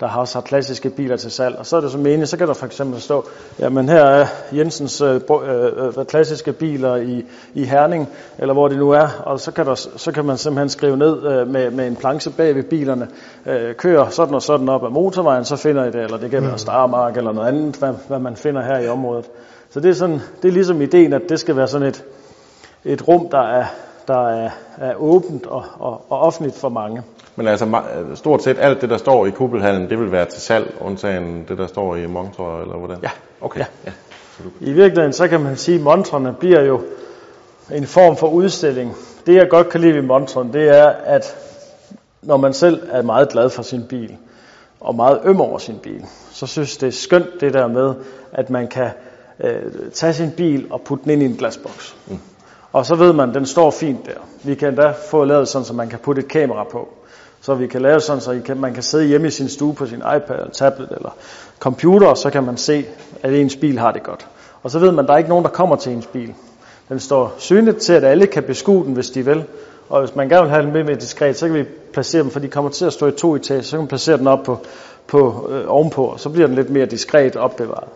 der 0.02 0.09
har 0.09 0.21
også 0.21 0.38
har 0.38 0.42
klassiske 0.42 0.90
biler 0.90 1.16
til 1.16 1.30
salg. 1.30 1.59
Og 1.59 1.66
så 1.66 1.76
er 1.76 1.80
det 1.80 1.90
så 1.90 1.99
meningen, 1.99 2.26
så 2.26 2.37
kan 2.37 2.49
der 2.49 2.54
for 2.54 2.66
eksempel 2.66 3.00
stå, 3.00 3.25
jamen 3.61 3.88
her 3.88 4.04
er 4.04 4.26
Jensens 4.52 5.00
øh, 5.00 5.21
øh, 5.47 6.06
klassiske 6.06 6.52
biler 6.52 6.97
i, 6.97 7.25
i 7.54 7.64
Herning, 7.64 8.09
eller 8.38 8.54
hvor 8.54 8.68
det 8.68 8.78
nu 8.78 8.90
er, 8.90 9.09
og 9.26 9.40
så 9.40 9.52
kan, 9.52 9.66
der, 9.66 9.75
så 9.75 10.12
kan 10.12 10.25
man 10.25 10.38
simpelthen 10.38 10.68
skrive 10.68 10.97
ned 10.97 11.26
øh, 11.26 11.49
med, 11.49 11.71
med 11.71 11.87
en 11.87 11.97
planche 11.97 12.30
bag 12.30 12.54
ved 12.54 12.62
bilerne, 12.62 13.09
øh, 13.47 13.75
kører 13.75 14.09
sådan 14.09 14.35
og 14.35 14.42
sådan 14.42 14.68
op 14.68 14.85
ad 14.85 14.90
motorvejen, 14.90 15.44
så 15.44 15.56
finder 15.56 15.85
I 15.85 15.90
det, 15.90 16.04
eller 16.04 16.16
det 16.16 16.30
kan 16.30 16.42
være 16.42 16.59
Starmark 16.59 17.16
eller 17.16 17.32
noget 17.32 17.49
andet, 17.49 17.76
hvad, 17.76 17.92
hvad 18.09 18.18
man 18.18 18.37
finder 18.37 18.62
her 18.62 18.78
i 18.78 18.88
området. 18.88 19.30
Så 19.71 19.80
det 19.80 19.90
er, 19.90 19.94
sådan, 19.94 20.21
det 20.42 20.49
er 20.49 20.52
ligesom 20.52 20.82
ideen, 20.82 21.12
at 21.12 21.23
det 21.28 21.40
skal 21.40 21.56
være 21.56 21.68
sådan 21.68 21.88
et, 21.88 22.04
et 22.85 23.09
rum, 23.09 23.28
der 23.30 23.42
er, 23.42 23.64
der 24.09 24.28
er, 24.28 24.50
er 24.78 24.94
åbent 24.94 25.47
og, 25.47 25.64
og, 25.78 26.04
og 26.09 26.18
offentligt 26.18 26.56
for 26.56 26.68
mange. 26.68 27.02
Men 27.37 27.49
altså 27.49 27.83
stort 28.15 28.43
set 28.43 28.57
alt 28.61 28.81
det, 28.81 28.91
der 28.91 28.97
står 28.97 29.27
i 29.27 29.31
kuppelhallen, 29.31 29.91
det 29.91 29.99
vil 29.99 30.12
være 30.12 30.25
til 30.25 30.41
salg, 30.41 30.77
undtagen 30.81 31.45
det, 31.49 31.59
der 31.59 31.67
står 31.67 31.97
i 31.97 32.07
Montreux, 32.07 32.62
eller 32.62 32.77
hvordan? 32.77 32.99
Ja. 33.03 33.11
Okay. 33.41 33.61
Ja. 33.61 33.67
ja. 33.87 33.93
I 34.61 34.73
virkeligheden, 34.73 35.12
så 35.12 35.29
kan 35.29 35.41
man 35.41 35.57
sige, 35.57 35.75
at 35.75 35.83
montrene 35.83 36.35
bliver 36.41 36.62
jo 36.62 36.81
en 37.73 37.87
form 37.87 38.17
for 38.17 38.29
udstilling. 38.29 38.95
Det 39.27 39.35
jeg 39.35 39.49
godt 39.51 39.69
kan 39.69 39.81
lide 39.81 39.95
ved 39.95 40.03
montren, 40.03 40.53
det 40.53 40.69
er, 40.79 40.87
at 40.89 41.37
når 42.23 42.37
man 42.37 42.53
selv 42.53 42.89
er 42.91 43.03
meget 43.03 43.29
glad 43.29 43.51
for 43.51 43.62
sin 43.62 43.85
bil, 43.89 44.17
og 44.81 44.95
meget 44.95 45.21
øm 45.25 45.41
over 45.41 45.59
sin 45.59 45.79
bil, 45.83 46.05
så 46.31 46.47
synes 46.47 46.77
det 46.77 46.87
er 46.87 46.93
skønt 46.93 47.41
det 47.41 47.55
der 47.55 47.67
med, 47.67 47.95
at 48.33 48.51
man 48.51 48.69
kan 48.69 48.91
øh, 49.41 49.62
tage 49.93 50.12
sin 50.12 50.31
bil 50.31 50.67
og 50.71 50.81
putte 50.81 51.05
den 51.05 51.12
ind 51.12 51.23
i 51.23 51.27
en 51.27 51.37
glasboks. 51.37 51.97
Mm. 52.07 52.19
Og 52.73 52.87
så 52.87 52.95
ved 52.95 53.12
man, 53.12 53.29
at 53.29 53.35
den 53.35 53.47
står 53.47 53.71
fint 53.71 54.07
der. 54.07 54.21
Vi 54.45 54.55
kan 54.55 54.77
da 54.77 54.93
få 55.11 55.25
lavet 55.25 55.49
sådan, 55.49 55.65
så 55.65 55.75
man 55.75 55.89
kan 55.89 55.99
putte 55.99 56.23
et 56.23 56.29
kamera 56.29 56.65
på. 56.65 56.89
Så 57.43 57.55
vi 57.55 57.67
kan 57.67 57.83
lave 57.83 58.01
sådan, 58.01 58.21
så 58.21 58.33
I 58.33 58.39
kan, 58.39 58.61
man 58.61 58.75
kan 58.75 58.83
sidde 58.83 59.05
hjemme 59.05 59.27
i 59.27 59.31
sin 59.31 59.49
stue 59.49 59.75
på 59.75 59.87
sin 59.87 59.99
iPad 59.99 60.37
eller 60.37 60.51
tablet 60.53 60.89
eller 60.91 61.17
computer, 61.59 62.07
og 62.07 62.19
så 62.19 62.31
kan 62.31 62.45
man 62.45 62.57
se, 62.57 62.85
at 63.23 63.35
ens 63.35 63.57
bil 63.57 63.79
har 63.79 63.93
det 63.93 64.03
godt. 64.03 64.27
Og 64.63 64.71
så 64.71 64.79
ved 64.79 64.93
man, 64.93 65.05
at 65.05 65.09
der 65.09 65.15
er 65.15 65.19
ikke 65.19 65.31
nogen, 65.31 65.45
der 65.45 65.51
kommer 65.51 65.77
til 65.77 65.93
ens 65.93 66.07
bil. 66.07 66.35
Den 66.89 67.01
står 67.01 67.35
synligt 67.39 67.79
til, 67.79 67.93
at 67.93 68.05
alle 68.05 68.27
kan 68.27 68.43
beskue 68.43 68.85
den, 68.85 68.95
hvis 68.95 69.11
de 69.11 69.25
vil. 69.25 69.45
Og 69.89 70.01
hvis 70.01 70.17
man 70.17 70.29
gerne 70.29 70.43
vil 70.43 70.51
have 70.51 70.67
den 70.67 70.73
lidt 70.73 70.87
mere 70.87 70.97
diskret, 70.97 71.37
så 71.37 71.47
kan 71.47 71.57
vi 71.57 71.65
placere 71.93 72.23
dem, 72.23 72.31
for 72.31 72.41
de 72.41 72.49
kommer 72.49 72.71
til 72.71 72.85
at 72.85 72.93
stå 72.93 73.07
i 73.07 73.13
to 73.13 73.35
etager, 73.35 73.63
så 73.63 73.71
kan 73.71 73.79
man 73.79 73.89
placere 73.89 74.19
den 74.19 74.27
op 74.27 74.43
på, 74.43 74.59
på 75.07 75.49
øh, 75.51 75.65
ovenpå, 75.69 76.05
og 76.05 76.21
så 76.21 76.29
bliver 76.29 76.47
den 76.47 76.57
lidt 76.57 76.71
mere 76.71 76.87
diskret 76.87 77.37
opbevaret. 77.37 77.89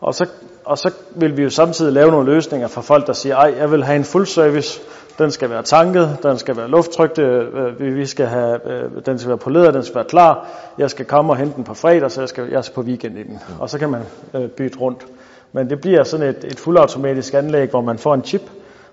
Og 0.00 0.14
så, 0.14 0.26
og 0.64 0.78
så 0.78 0.90
vil 1.14 1.36
vi 1.36 1.42
jo 1.42 1.50
samtidig 1.50 1.92
lave 1.92 2.10
nogle 2.10 2.34
løsninger 2.34 2.68
for 2.68 2.80
folk, 2.80 3.06
der 3.06 3.12
siger, 3.12 3.36
ej, 3.36 3.54
jeg 3.58 3.70
vil 3.70 3.84
have 3.84 3.96
en 3.96 4.04
fuld 4.04 4.26
service, 4.26 4.80
den 5.18 5.30
skal 5.30 5.50
være 5.50 5.62
tanket, 5.62 6.18
den 6.22 6.38
skal 6.38 6.56
være 6.56 6.68
lufttrygt, 6.68 7.18
øh, 7.18 7.80
vi 7.80 8.06
skal 8.06 8.26
have, 8.26 8.68
øh, 8.72 8.90
den 9.06 9.18
skal 9.18 9.28
være 9.28 9.38
poleret, 9.38 9.74
den 9.74 9.82
skal 9.82 9.94
være 9.94 10.04
klar, 10.04 10.48
jeg 10.78 10.90
skal 10.90 11.04
komme 11.04 11.32
og 11.32 11.36
hente 11.36 11.56
den 11.56 11.64
på 11.64 11.74
fredag, 11.74 12.10
så 12.10 12.20
jeg 12.20 12.28
skal, 12.28 12.48
jeg 12.50 12.64
skal 12.64 12.74
på 12.74 12.80
weekend 12.80 13.18
i 13.18 13.22
den. 13.22 13.38
Og 13.58 13.70
så 13.70 13.78
kan 13.78 13.90
man 13.90 14.02
øh, 14.34 14.48
bytte 14.48 14.78
rundt. 14.78 15.06
Men 15.52 15.70
det 15.70 15.80
bliver 15.80 16.04
sådan 16.04 16.26
et, 16.26 16.44
et 16.44 16.60
fuldautomatisk 16.60 17.34
anlæg, 17.34 17.70
hvor 17.70 17.80
man 17.80 17.98
får 17.98 18.14
en 18.14 18.24
chip, 18.24 18.42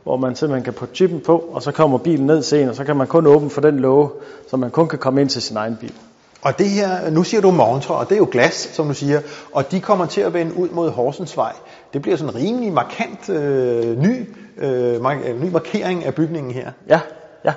hvor 0.03 0.17
man 0.17 0.35
simpelthen 0.35 0.63
kan 0.63 0.73
putte 0.73 0.95
chippen 0.95 1.19
på, 1.19 1.37
og 1.37 1.63
så 1.63 1.71
kommer 1.71 1.97
bilen 1.97 2.27
ned 2.27 2.41
til 2.41 2.61
en, 2.61 2.69
og 2.69 2.75
så 2.75 2.83
kan 2.83 2.95
man 2.95 3.07
kun 3.07 3.27
åbne 3.27 3.49
for 3.49 3.61
den 3.61 3.79
låge, 3.79 4.09
så 4.49 4.57
man 4.57 4.71
kun 4.71 4.87
kan 4.87 4.99
komme 4.99 5.21
ind 5.21 5.29
til 5.29 5.41
sin 5.41 5.57
egen 5.57 5.77
bil. 5.81 5.93
Og 6.41 6.57
det 6.57 6.69
her, 6.69 7.09
nu 7.09 7.23
siger 7.23 7.41
du 7.41 7.51
montre, 7.51 7.95
og 7.95 8.09
det 8.09 8.15
er 8.15 8.19
jo 8.19 8.27
glas, 8.31 8.69
som 8.73 8.87
du 8.87 8.93
siger, 8.93 9.21
og 9.51 9.71
de 9.71 9.79
kommer 9.79 10.05
til 10.05 10.21
at 10.21 10.33
vende 10.33 10.57
ud 10.57 10.69
mod 10.69 10.89
Horsensvej. 10.89 11.53
Det 11.93 12.01
bliver 12.01 12.17
sådan 12.17 12.35
en 12.35 12.41
rimelig 12.41 12.73
markant 12.73 13.29
øh, 13.29 13.97
ny, 13.97 14.29
øh, 14.57 15.01
mark- 15.01 15.27
øh, 15.27 15.43
ny 15.43 15.49
markering 15.51 16.05
af 16.05 16.15
bygningen 16.15 16.51
her. 16.51 16.71
Ja, 16.89 16.99
ja. 17.45 17.53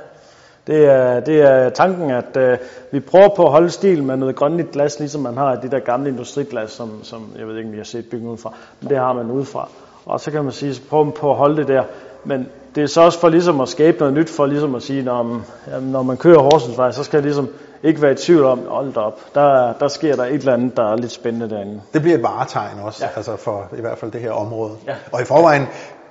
Det 0.66 0.84
er, 0.86 1.20
det 1.20 1.40
er 1.40 1.68
tanken, 1.68 2.10
at 2.10 2.36
øh, 2.36 2.58
vi 2.92 3.00
prøver 3.00 3.28
på 3.36 3.44
at 3.44 3.50
holde 3.50 3.70
stil 3.70 4.02
med 4.02 4.16
noget 4.16 4.36
grønligt 4.36 4.70
glas, 4.70 4.98
ligesom 4.98 5.22
man 5.22 5.36
har 5.36 5.54
de 5.54 5.70
der 5.70 5.78
gamle 5.78 6.08
industriglas, 6.10 6.70
som, 6.70 6.90
som 7.04 7.32
jeg 7.38 7.46
ved 7.48 7.56
ikke, 7.56 7.68
om 7.68 7.74
I 7.74 7.76
har 7.76 7.84
set 7.84 8.04
bygningen 8.04 8.30
udefra, 8.30 8.54
men 8.80 8.90
det 8.90 8.98
har 8.98 9.12
man 9.12 9.30
udefra. 9.30 9.68
Og 10.06 10.20
så 10.20 10.30
kan 10.30 10.44
man 10.44 10.52
sige, 10.52 10.74
så 10.74 10.82
prøver 10.90 11.10
på 11.10 11.30
at 11.30 11.36
holde 11.36 11.56
det 11.56 11.68
der. 11.68 11.82
Men 12.24 12.46
det 12.74 12.82
er 12.82 12.86
så 12.86 13.00
også 13.00 13.20
for 13.20 13.28
ligesom 13.28 13.60
at 13.60 13.68
skabe 13.68 13.98
noget 13.98 14.14
nyt, 14.14 14.30
for 14.30 14.46
ligesom 14.46 14.74
at 14.74 14.82
sige, 14.82 15.02
når, 15.02 15.40
jamen, 15.70 15.90
når 15.90 16.02
man 16.02 16.16
kører 16.16 16.38
Horsensvej, 16.38 16.90
så 16.90 17.04
skal 17.04 17.16
jeg 17.16 17.24
ligesom 17.24 17.48
ikke 17.84 18.02
være 18.02 18.12
i 18.12 18.14
tvivl 18.14 18.44
om, 18.44 18.66
hold 18.68 18.96
op, 18.96 19.20
der, 19.34 19.72
der 19.72 19.88
sker 19.88 20.16
der 20.16 20.24
et 20.24 20.34
eller 20.34 20.52
andet, 20.52 20.76
der 20.76 20.92
er 20.92 20.96
lidt 20.96 21.12
spændende 21.12 21.50
derinde. 21.50 21.80
Det 21.92 22.02
bliver 22.02 22.16
et 22.16 22.22
varetegn 22.22 22.78
også, 22.82 23.04
ja. 23.04 23.10
altså 23.16 23.36
for 23.36 23.68
i 23.78 23.80
hvert 23.80 23.98
fald 23.98 24.10
det 24.10 24.20
her 24.20 24.30
område. 24.30 24.72
Ja. 24.86 24.94
Og 25.12 25.22
i 25.22 25.24
forvejen 25.24 25.66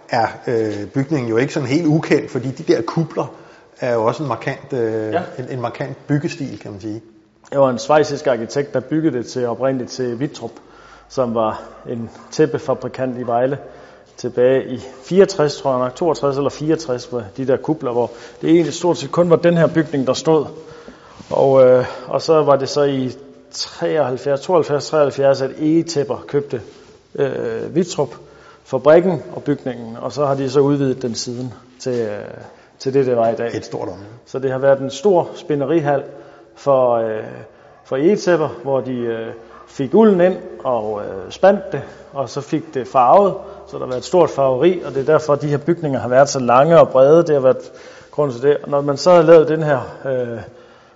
er 0.09 0.27
øh, 0.47 0.87
bygningen 0.93 1.29
jo 1.29 1.37
ikke 1.37 1.53
sådan 1.53 1.69
helt 1.69 1.87
ukendt, 1.87 2.31
fordi 2.31 2.51
de 2.51 2.73
der 2.73 2.81
kubler 2.81 3.35
er 3.79 3.93
jo 3.93 4.05
også 4.05 4.23
en 4.23 4.29
markant, 4.29 4.73
øh, 4.73 5.13
ja. 5.13 5.21
en, 5.39 5.45
en 5.49 5.61
markant 5.61 6.07
byggestil, 6.07 6.59
kan 6.59 6.71
man 6.71 6.81
sige. 6.81 7.01
Jeg 7.51 7.61
var 7.61 7.69
en 7.69 7.79
svejsisk 7.79 8.27
arkitekt, 8.27 8.73
der 8.73 8.79
byggede 8.79 9.17
det 9.17 9.25
til 9.25 9.47
oprindeligt 9.47 9.91
til 9.91 10.19
Vitrup, 10.19 10.51
som 11.09 11.35
var 11.35 11.61
en 11.89 12.09
tæppefabrikant 12.31 13.17
i 13.17 13.23
Vejle 13.23 13.57
tilbage 14.17 14.69
i 14.69 14.79
64, 15.03 15.57
tror 15.57 15.71
jeg 15.71 15.79
nok, 15.79 15.95
62 15.95 16.37
eller 16.37 16.49
64, 16.49 17.05
hvor 17.05 17.23
de 17.37 17.47
der 17.47 17.57
kubler, 17.57 17.91
hvor 17.91 18.11
det 18.41 18.49
egentlig 18.49 18.73
stort 18.73 18.97
set 18.97 19.11
kun 19.11 19.29
var 19.29 19.35
den 19.35 19.57
her 19.57 19.67
bygning, 19.67 20.07
der 20.07 20.13
stod. 20.13 20.45
Og, 21.29 21.67
øh, 21.67 21.85
og 22.07 22.21
så 22.21 22.43
var 22.43 22.55
det 22.55 22.69
så 22.69 22.83
i 22.83 23.11
73, 23.51 24.41
72, 24.41 24.89
73, 24.89 25.41
at 25.41 25.51
Egetæpper 25.59 26.25
købte 26.27 26.61
øh, 27.15 27.75
Vitrup, 27.75 28.15
fabrikken 28.63 29.23
og 29.35 29.43
bygningen, 29.43 29.97
og 29.97 30.11
så 30.11 30.25
har 30.25 30.35
de 30.35 30.49
så 30.49 30.59
udvidet 30.59 31.01
den 31.01 31.15
siden 31.15 31.53
til, 31.79 31.99
øh, 31.99 32.37
til 32.79 32.93
det, 32.93 33.05
det 33.05 33.17
var 33.17 33.29
i 33.29 33.35
dag. 33.35 33.55
Et 33.55 33.65
stort 33.65 33.87
område. 33.87 34.05
Så 34.25 34.39
det 34.39 34.51
har 34.51 34.57
været 34.57 34.79
en 34.79 34.89
stor 34.89 35.29
spinderihal 35.35 36.03
for, 36.55 36.95
øh, 36.95 37.23
for 37.85 37.97
egetæpper, 37.97 38.49
hvor 38.63 38.81
de 38.81 38.93
øh, 38.93 39.33
fik 39.67 39.93
ulden 39.93 40.21
ind 40.21 40.37
og 40.63 41.01
øh, 41.05 41.31
spandt 41.31 41.71
det, 41.71 41.81
og 42.13 42.29
så 42.29 42.41
fik 42.41 42.73
det 42.73 42.87
farvet, 42.87 43.33
så 43.67 43.79
der 43.79 43.85
været 43.85 43.97
et 43.97 44.05
stort 44.05 44.29
farveri, 44.29 44.81
og 44.85 44.93
det 44.93 45.01
er 45.01 45.05
derfor, 45.05 45.33
at 45.33 45.41
de 45.41 45.47
her 45.47 45.57
bygninger 45.57 45.99
har 45.99 46.09
været 46.09 46.29
så 46.29 46.39
lange 46.39 46.79
og 46.79 46.89
brede. 46.89 47.23
Det 47.23 47.35
har 47.35 47.39
været 47.39 47.71
grund 48.11 48.31
til 48.31 48.41
det. 48.41 48.57
Og 48.63 48.69
når 48.69 48.81
man 48.81 48.97
så 48.97 49.11
har 49.11 49.21
lavet 49.21 49.47
den 49.47 49.63
her, 49.63 49.79
øh, 50.05 50.39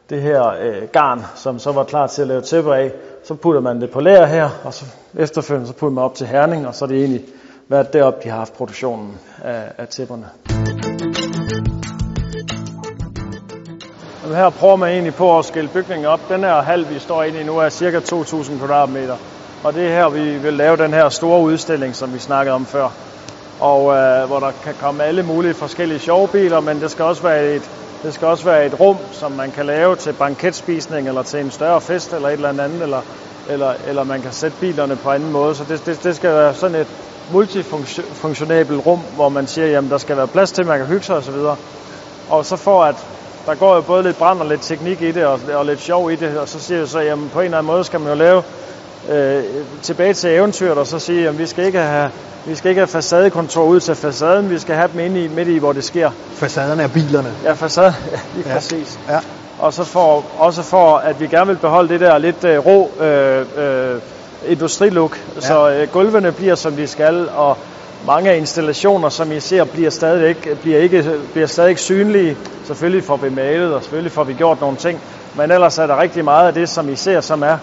det 0.10 0.22
her 0.22 0.48
øh, 0.62 0.88
garn, 0.92 1.26
som 1.36 1.60
så 1.60 1.72
var 1.72 1.84
klar 1.84 2.08
til 2.08 2.22
at 2.22 2.28
lave 2.28 2.42
tæpper 2.42 2.74
af, 2.74 2.92
så 3.24 3.34
putter 3.34 3.62
man 3.62 3.82
det 3.82 3.92
på 3.92 4.00
lager 4.00 4.26
her, 4.26 4.50
og 4.64 4.74
så 4.74 4.86
efterfølgende 5.18 5.68
så 5.68 5.74
putter 5.74 5.94
man 5.94 6.04
op 6.04 6.16
til 6.16 6.28
Herning, 6.28 6.68
og 6.68 6.76
så 6.76 6.86
er 6.86 6.90
det 6.90 6.98
egentlig 6.98 7.26
været 7.68 7.94
deroppe, 7.94 8.20
de 8.24 8.30
har 8.30 8.38
haft 8.38 8.54
produktionen 8.54 9.18
af, 9.44 9.64
af 9.78 9.88
tæpperne. 9.88 10.26
Og 14.24 14.36
her 14.36 14.50
prøver 14.50 14.76
man 14.76 14.90
egentlig 14.90 15.16
på 15.16 15.40
at 15.40 15.46
skille 15.46 15.70
bygningen 15.74 16.06
op. 16.06 16.20
Den 16.30 16.40
her 16.40 16.62
hal, 16.62 16.90
vi 16.90 17.00
står 17.00 17.24
inde 17.24 17.42
i 17.42 17.44
nu, 17.44 17.58
er 17.58 17.70
cirka 17.70 18.00
2.000 18.00 18.58
kvadratmeter. 18.58 19.16
Og 19.64 19.74
det 19.74 19.88
er 19.88 19.90
her, 19.90 20.10
vi 20.10 20.38
vil 20.38 20.54
lave 20.54 20.78
den 20.78 20.94
her 20.94 21.10
store 21.10 21.42
udstilling, 21.42 21.96
som 21.96 22.14
vi 22.14 22.20
snakkede 22.20 22.56
om 22.56 22.66
før. 22.66 22.90
Og 23.60 23.96
øh, 23.96 24.28
hvor 24.28 24.40
der 24.40 24.52
kan 24.64 24.74
komme 24.82 25.04
alle 25.04 25.24
mulige 25.24 25.54
forskellige 25.54 26.00
sjove 26.00 26.28
biler, 26.28 26.60
men 26.60 26.82
det 26.82 26.92
skal 26.92 27.06
også 27.06 27.24
være 27.24 27.56
et, 27.56 27.72
det 28.04 28.14
skal 28.14 28.28
også 28.28 28.46
være 28.46 28.66
et 28.66 28.80
rum, 28.80 28.98
som 29.12 29.32
man 29.32 29.52
kan 29.52 29.66
lave 29.66 29.96
til 29.96 30.14
banketspisning, 30.14 31.08
eller 31.08 31.24
til 31.24 31.40
en 31.40 31.52
større 31.52 31.82
fest, 31.82 32.14
eller 32.14 32.28
et 32.30 32.34
eller 32.34 32.50
andet, 32.50 32.82
eller, 32.82 33.02
eller, 33.46 33.74
eller 33.86 34.04
man 34.04 34.22
kan 34.22 34.32
sætte 34.32 34.58
bilerne 34.60 34.96
på 34.98 35.10
anden 35.10 35.32
måde. 35.32 35.56
Så 35.56 35.64
det, 35.64 35.86
det, 35.86 36.04
det 36.04 36.16
skal 36.16 36.34
være 36.34 36.54
sådan 36.54 36.76
et 36.76 36.88
multifunktionabelt 37.30 38.86
rum, 38.86 39.00
hvor 39.00 39.30
man 39.30 39.48
siger, 39.48 39.68
jamen 39.68 39.92
der 39.92 39.98
skal 39.98 40.18
være 40.18 40.28
plads 40.28 40.52
til, 40.52 40.62
at 40.62 40.68
man 40.68 40.78
kan 40.80 40.88
hygge 40.88 41.04
sig 41.04 41.16
osv. 41.16 41.36
Og 42.28 42.46
så 42.46 42.58
for 42.58 42.84
at 42.84 43.08
der 43.46 43.56
går 43.56 43.76
jo 43.76 43.82
både 43.82 44.04
lidt 44.04 44.18
brand 44.18 44.40
og 44.40 44.46
lidt 44.46 44.62
teknik 44.62 45.02
i 45.02 45.12
det, 45.12 45.26
og, 45.26 45.40
og 45.54 45.66
lidt 45.66 45.80
sjov 45.80 46.12
i 46.12 46.16
det, 46.16 46.38
og 46.38 46.48
så 46.48 46.60
siger 46.60 46.78
jeg 46.78 46.88
så, 46.88 47.00
jamen 47.00 47.30
på 47.30 47.40
en 47.40 47.46
eller 47.46 47.58
anden 47.58 47.68
måde 47.68 47.84
skal 47.84 48.00
man 48.00 48.10
jo 48.10 48.16
lave 48.16 48.44
øh, 49.10 49.44
tilbage 49.82 50.14
til 50.14 50.30
eventyret, 50.30 50.78
og 50.78 50.88
så 50.88 51.00
sige, 51.00 51.28
at 51.28 51.38
vi 51.40 51.46
skal 51.46 51.66
ikke 51.66 51.80
have 51.80 52.12
vi 52.46 52.56
skal 52.56 52.70
ikke 52.70 52.80
have 52.80 52.88
facadekontor 52.88 53.64
ud 53.64 53.80
til 53.80 53.96
facaden, 53.96 54.50
vi 54.50 54.60
skal 54.60 54.76
have 54.76 54.90
dem 54.92 55.00
inde 55.00 55.24
i, 55.24 55.28
midt 55.28 55.48
i, 55.48 55.58
hvor 55.58 55.74
det 55.74 55.84
sker. 55.84 56.12
Facaderne 56.34 56.84
er 56.84 56.88
bilerne. 56.88 57.30
Ja, 57.44 57.54
facaden, 57.54 57.94
ja, 58.12 58.20
lige 58.36 58.50
Ja. 58.50 58.54
præcis. 58.54 59.00
Ja. 59.10 59.20
Og 59.60 59.74
så 59.74 59.84
for, 59.84 60.26
også 60.38 60.64
for, 60.64 60.96
at 60.98 61.20
vi 61.20 61.28
gerne 61.28 61.48
vil 61.48 61.58
beholde 61.58 61.90
det 61.90 62.00
der 62.00 62.18
lidt 62.18 62.44
øh, 62.44 62.58
rå 62.66 62.92
øh, 63.00 63.46
øh, 63.58 64.02
industrilook, 64.48 65.20
ja. 65.36 65.42
så 65.42 65.70
øh, 65.70 65.88
gulvene 65.88 66.32
bliver 66.32 66.56
som 66.56 66.76
de 66.76 66.88
skal, 66.88 67.30
og 67.30 67.58
mange 68.08 68.32
af 68.32 68.38
installationer, 68.38 69.10
som 69.10 69.32
I 69.32 69.40
ser, 69.40 69.64
bliver 69.64 69.90
stadigvæk 69.90 70.60
bliver 70.62 70.80
ikke, 70.80 71.12
bliver 71.34 71.48
stadig 71.48 71.80
synlige. 71.80 72.38
Selvfølgelig 72.68 73.04
får 73.04 73.18
vi 73.18 73.30
malet, 73.30 73.74
og 73.74 73.84
selvfølgelig 73.84 74.12
får 74.12 74.24
vi 74.24 74.34
gjort 74.34 74.62
nogle 74.62 74.78
ting, 74.78 75.00
men 75.36 75.52
ellers 75.52 75.78
er 75.78 75.88
der 75.88 76.02
rigtig 76.02 76.24
meget 76.24 76.48
af 76.48 76.54
det, 76.54 76.70
som 76.70 76.90
I 76.90 76.96
ser, 76.96 77.22
som 77.22 77.44
er. 77.44 77.58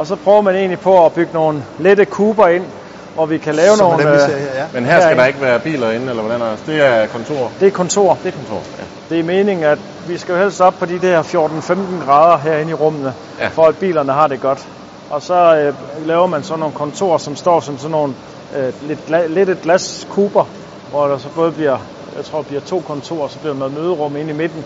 Og 0.00 0.06
så 0.06 0.16
prøver 0.16 0.40
man 0.42 0.54
egentlig 0.56 0.80
på 0.80 1.06
at 1.06 1.12
bygge 1.12 1.32
nogle 1.34 1.64
lette 1.78 2.04
kuber 2.04 2.46
ind, 2.48 2.64
hvor 3.14 3.26
vi 3.26 3.38
kan 3.38 3.54
lave 3.54 3.76
Som 3.76 3.86
nogle... 3.86 4.02
dem, 4.02 4.10
vi 4.12 4.14
øh, 4.14 4.20
ser 4.20 4.36
her, 4.38 4.54
ja. 4.54 4.66
Men 4.72 4.84
her 4.84 4.92
skal 4.92 5.02
herinde. 5.02 5.20
der 5.20 5.26
ikke 5.26 5.40
være 5.40 5.60
biler 5.60 5.90
inde, 5.90 6.10
eller 6.10 6.22
hvordan 6.22 6.40
er 6.42 6.50
det? 6.50 6.66
Det 6.66 6.80
er 6.86 7.06
kontor. 7.06 7.52
Det 7.60 7.66
er 7.68 7.70
kontor. 7.72 8.14
Det 8.22 8.28
er 8.28 8.36
kontor, 8.36 8.66
ja. 8.78 8.84
Det 9.10 9.18
er 9.18 9.24
meningen, 9.24 9.64
at 9.66 9.78
vi 10.06 10.16
skal 10.18 10.32
jo 10.32 10.38
helst 10.38 10.60
op 10.60 10.78
på 10.78 10.86
de 10.86 10.98
der 10.98 11.22
14-15 11.22 12.04
grader 12.04 12.38
herinde 12.38 12.70
i 12.70 12.74
rummene, 12.74 13.14
Ja. 13.38 13.48
for 13.48 13.62
at 13.62 13.76
bilerne 13.78 14.12
har 14.12 14.26
det 14.26 14.40
godt. 14.40 14.68
Og 15.10 15.22
så 15.22 15.56
øh, 15.56 16.06
laver 16.06 16.26
man 16.26 16.42
sådan 16.42 16.58
nogle 16.60 16.74
kontorer, 16.74 17.18
som 17.18 17.36
står 17.36 17.60
som 17.60 17.78
sådan 17.78 17.90
nogle 17.90 18.14
øh, 18.54 18.72
lidt, 18.80 19.00
gla- 19.10 19.26
lidt 19.26 19.48
et 19.50 19.60
glaskuber, 19.60 20.44
hvor 20.90 21.06
der 21.06 21.16
så 21.16 21.28
både 21.34 21.52
bliver, 21.52 21.78
jeg 22.16 22.24
tror, 22.24 22.42
bliver 22.42 22.60
to 22.60 22.80
kontorer, 22.80 23.28
så 23.28 23.38
bliver 23.38 23.52
der 23.52 23.58
noget 23.58 23.72
møderum 23.74 24.16
inde 24.16 24.30
i 24.30 24.36
midten. 24.36 24.64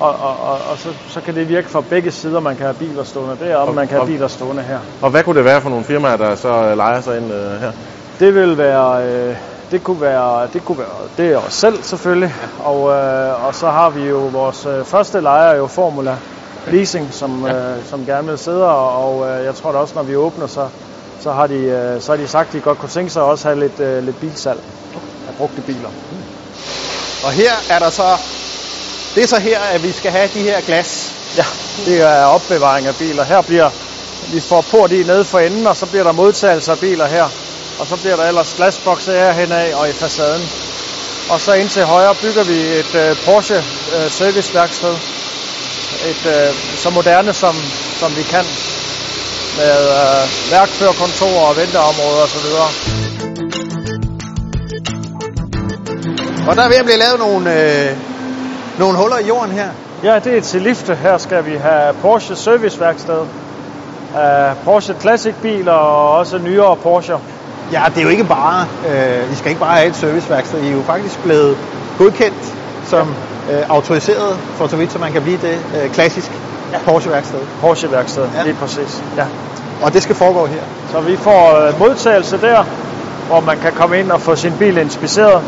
Og, 0.00 0.16
og, 0.20 0.36
og, 0.40 0.58
og 0.70 0.78
så, 0.78 0.88
så 1.08 1.20
kan 1.20 1.34
det 1.34 1.48
virke 1.48 1.70
fra 1.70 1.80
begge 1.80 2.10
sider, 2.10 2.40
man 2.40 2.56
kan 2.56 2.66
have 2.66 2.74
biler 2.74 3.04
stående 3.04 3.36
der, 3.44 3.56
og 3.56 3.68
Og- 3.68 3.74
man 3.74 3.88
kan 3.88 3.94
have 3.94 4.02
og- 4.02 4.06
biler 4.06 4.28
stående 4.28 4.62
her. 4.62 4.78
Og 5.02 5.10
hvad 5.10 5.22
kunne 5.22 5.36
det 5.36 5.44
være 5.44 5.60
for 5.60 5.68
nogle 5.70 5.84
firmaer, 5.84 6.16
der 6.16 6.34
så 6.34 6.48
øh, 6.48 6.76
leger 6.76 7.00
sig 7.00 7.16
ind 7.16 7.32
øh, 7.32 7.60
her? 7.60 7.72
Det 8.20 8.34
vil 8.34 8.58
være, 8.58 9.04
øh, 9.06 9.36
det 9.70 9.84
kunne 9.84 10.00
være, 10.00 10.48
det 10.52 10.64
kunne 10.64 10.78
være, 10.78 10.88
det 11.18 11.32
er 11.32 11.36
os 11.38 11.54
selv 11.54 11.82
selvfølgelig, 11.82 12.34
og, 12.58 12.90
øh, 12.90 13.46
og 13.46 13.54
så 13.54 13.70
har 13.70 13.90
vi 13.90 14.04
jo 14.08 14.16
vores 14.18 14.66
øh, 14.66 14.84
første 14.84 15.20
lejer 15.20 15.54
jo 15.56 15.66
Formula 15.66 16.16
Leasing, 16.66 17.14
som, 17.14 17.46
øh, 17.46 17.84
som 17.84 18.06
gerne 18.06 18.28
vil 18.28 18.38
sidde, 18.38 18.64
og, 18.70 19.04
og 19.20 19.28
øh, 19.28 19.44
jeg 19.44 19.54
tror 19.54 19.72
da 19.72 19.78
også, 19.78 19.94
når 19.96 20.02
vi 20.02 20.16
åbner, 20.16 20.46
så, 20.46 20.68
så, 21.20 21.32
har 21.32 21.46
de, 21.46 21.54
øh, 21.54 22.00
så 22.00 22.12
har 22.12 22.16
de 22.16 22.26
sagt, 22.28 22.46
at 22.48 22.52
de 22.52 22.60
godt 22.60 22.78
kunne 22.78 22.88
tænke 22.88 23.10
sig 23.10 23.22
at 23.22 23.28
også 23.28 23.48
have 23.48 23.60
lidt, 23.60 23.80
øh, 23.80 24.02
lidt 24.02 24.20
bilsalg 24.20 24.60
af 25.28 25.34
brugte 25.34 25.62
biler. 25.62 25.88
Og 27.24 27.30
her 27.32 27.52
er 27.70 27.78
der 27.78 27.90
så, 27.90 28.02
det 29.14 29.22
er 29.22 29.26
så 29.26 29.40
her, 29.40 29.60
at 29.60 29.82
vi 29.82 29.92
skal 29.92 30.10
have 30.10 30.28
de 30.34 30.42
her 30.42 30.60
glas. 30.60 31.14
Ja, 31.36 31.44
det 31.84 32.00
er 32.00 32.24
opbevaring 32.24 32.86
af 32.86 32.96
biler. 32.96 33.24
Her 33.24 33.42
bliver, 33.42 33.70
vi 34.32 34.40
får 34.40 34.60
port 34.70 34.92
i 34.92 35.02
nede 35.02 35.24
for 35.24 35.38
enden, 35.38 35.66
og 35.66 35.76
så 35.76 35.86
bliver 35.86 36.04
der 36.04 36.12
modtagelse 36.12 36.72
af 36.72 36.78
biler 36.78 37.06
her. 37.06 37.28
og 37.78 37.86
så 37.86 37.96
bliver 37.96 38.16
der 38.16 38.24
ellers 38.24 38.54
glasbokse 38.54 39.12
her 39.12 39.32
henad 39.32 39.72
og 39.74 39.88
i 39.88 39.92
facaden. 39.92 40.42
Og 41.30 41.40
så 41.40 41.52
ind 41.52 41.68
til 41.68 41.84
højre 41.84 42.14
bygger 42.14 42.44
vi 42.44 42.58
et 42.80 42.94
øh, 42.94 43.16
Porsche 43.24 43.56
øh, 43.56 44.10
serviceværksted. 44.10 44.94
Et 46.10 46.26
øh, 46.26 46.54
så 46.76 46.90
moderne 46.90 47.32
som, 47.32 47.54
som 48.00 48.16
vi 48.16 48.22
kan 48.22 48.44
med 49.58 49.78
øh, 50.00 50.52
værkførerkontor 50.52 51.48
og 51.48 51.56
venteområder 51.56 52.22
osv. 52.26 52.48
Og 56.48 56.56
der 56.56 56.62
er 56.62 56.68
ved 56.68 56.76
at 56.76 56.84
blive 56.84 56.98
lavet 56.98 57.18
nogle, 57.18 57.44
øh, 57.54 58.07
nogle 58.78 58.98
huller 58.98 59.18
i 59.18 59.26
jorden 59.26 59.52
her. 59.52 59.68
Ja, 60.04 60.18
det 60.18 60.36
er 60.36 60.40
til 60.40 60.62
lifte. 60.62 60.94
Her 60.94 61.18
skal 61.18 61.46
vi 61.46 61.56
have 61.56 61.94
Porsche 62.02 62.36
serviceværksted. 62.36 63.20
Uh, 63.20 64.64
Porsche 64.64 64.94
Classic 65.00 65.34
biler 65.42 65.72
og 65.72 66.18
også 66.18 66.38
nyere 66.38 66.76
Porsche. 66.76 67.16
Ja, 67.72 67.82
det 67.88 67.98
er 67.98 68.02
jo 68.02 68.08
ikke 68.08 68.24
bare, 68.24 68.66
øh, 68.88 69.32
I 69.32 69.34
skal 69.34 69.48
ikke 69.48 69.60
bare 69.60 69.76
have 69.76 69.88
et 69.88 69.96
serviceværksted. 69.96 70.62
I 70.62 70.68
er 70.68 70.72
jo 70.72 70.82
faktisk 70.82 71.22
blevet 71.22 71.56
godkendt 71.98 72.54
som 72.86 73.14
øh, 73.52 73.62
autoriseret, 73.68 74.36
for 74.56 74.66
så 74.66 74.76
vidt, 74.76 74.92
så 74.92 74.98
man 74.98 75.12
kan 75.12 75.22
blive 75.22 75.38
det 75.42 75.58
øh, 75.82 75.90
klassisk 75.90 76.30
ja. 76.72 76.78
Porsche-værksted. 76.84 77.38
Porsche-værksted, 77.60 78.22
Ja. 78.22 78.38
ja. 78.38 78.44
lige 78.44 78.54
præcis. 78.60 79.02
Ja. 79.16 79.24
Og 79.82 79.92
det 79.92 80.02
skal 80.02 80.14
foregå 80.14 80.46
her. 80.46 80.60
Så 80.92 81.00
vi 81.00 81.16
får 81.16 81.66
øh, 81.66 81.78
modtagelse 81.78 82.40
der, 82.40 82.64
hvor 83.26 83.40
man 83.40 83.58
kan 83.58 83.72
komme 83.72 83.98
ind 83.98 84.10
og 84.10 84.20
få 84.20 84.36
sin 84.36 84.52
bil 84.58 84.78
inspiceret. 84.78 85.42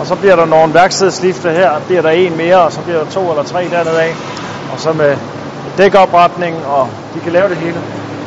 Og 0.00 0.06
så 0.06 0.14
bliver 0.14 0.36
der 0.36 0.46
nogle 0.46 0.74
værkstedslifte 0.74 1.50
her, 1.50 1.70
bliver 1.86 2.02
der 2.02 2.10
en 2.10 2.36
mere, 2.36 2.56
og 2.56 2.72
så 2.72 2.80
bliver 2.80 2.98
der 2.98 3.10
to 3.10 3.30
eller 3.30 3.42
tre 3.42 3.68
dernede 3.70 4.02
af. 4.02 4.14
Og 4.72 4.80
så 4.80 4.92
med 4.92 5.16
dækopretning, 5.78 6.56
og 6.66 6.88
de 7.14 7.20
kan 7.20 7.32
lave 7.32 7.48
det 7.48 7.56
hele. 7.56 7.76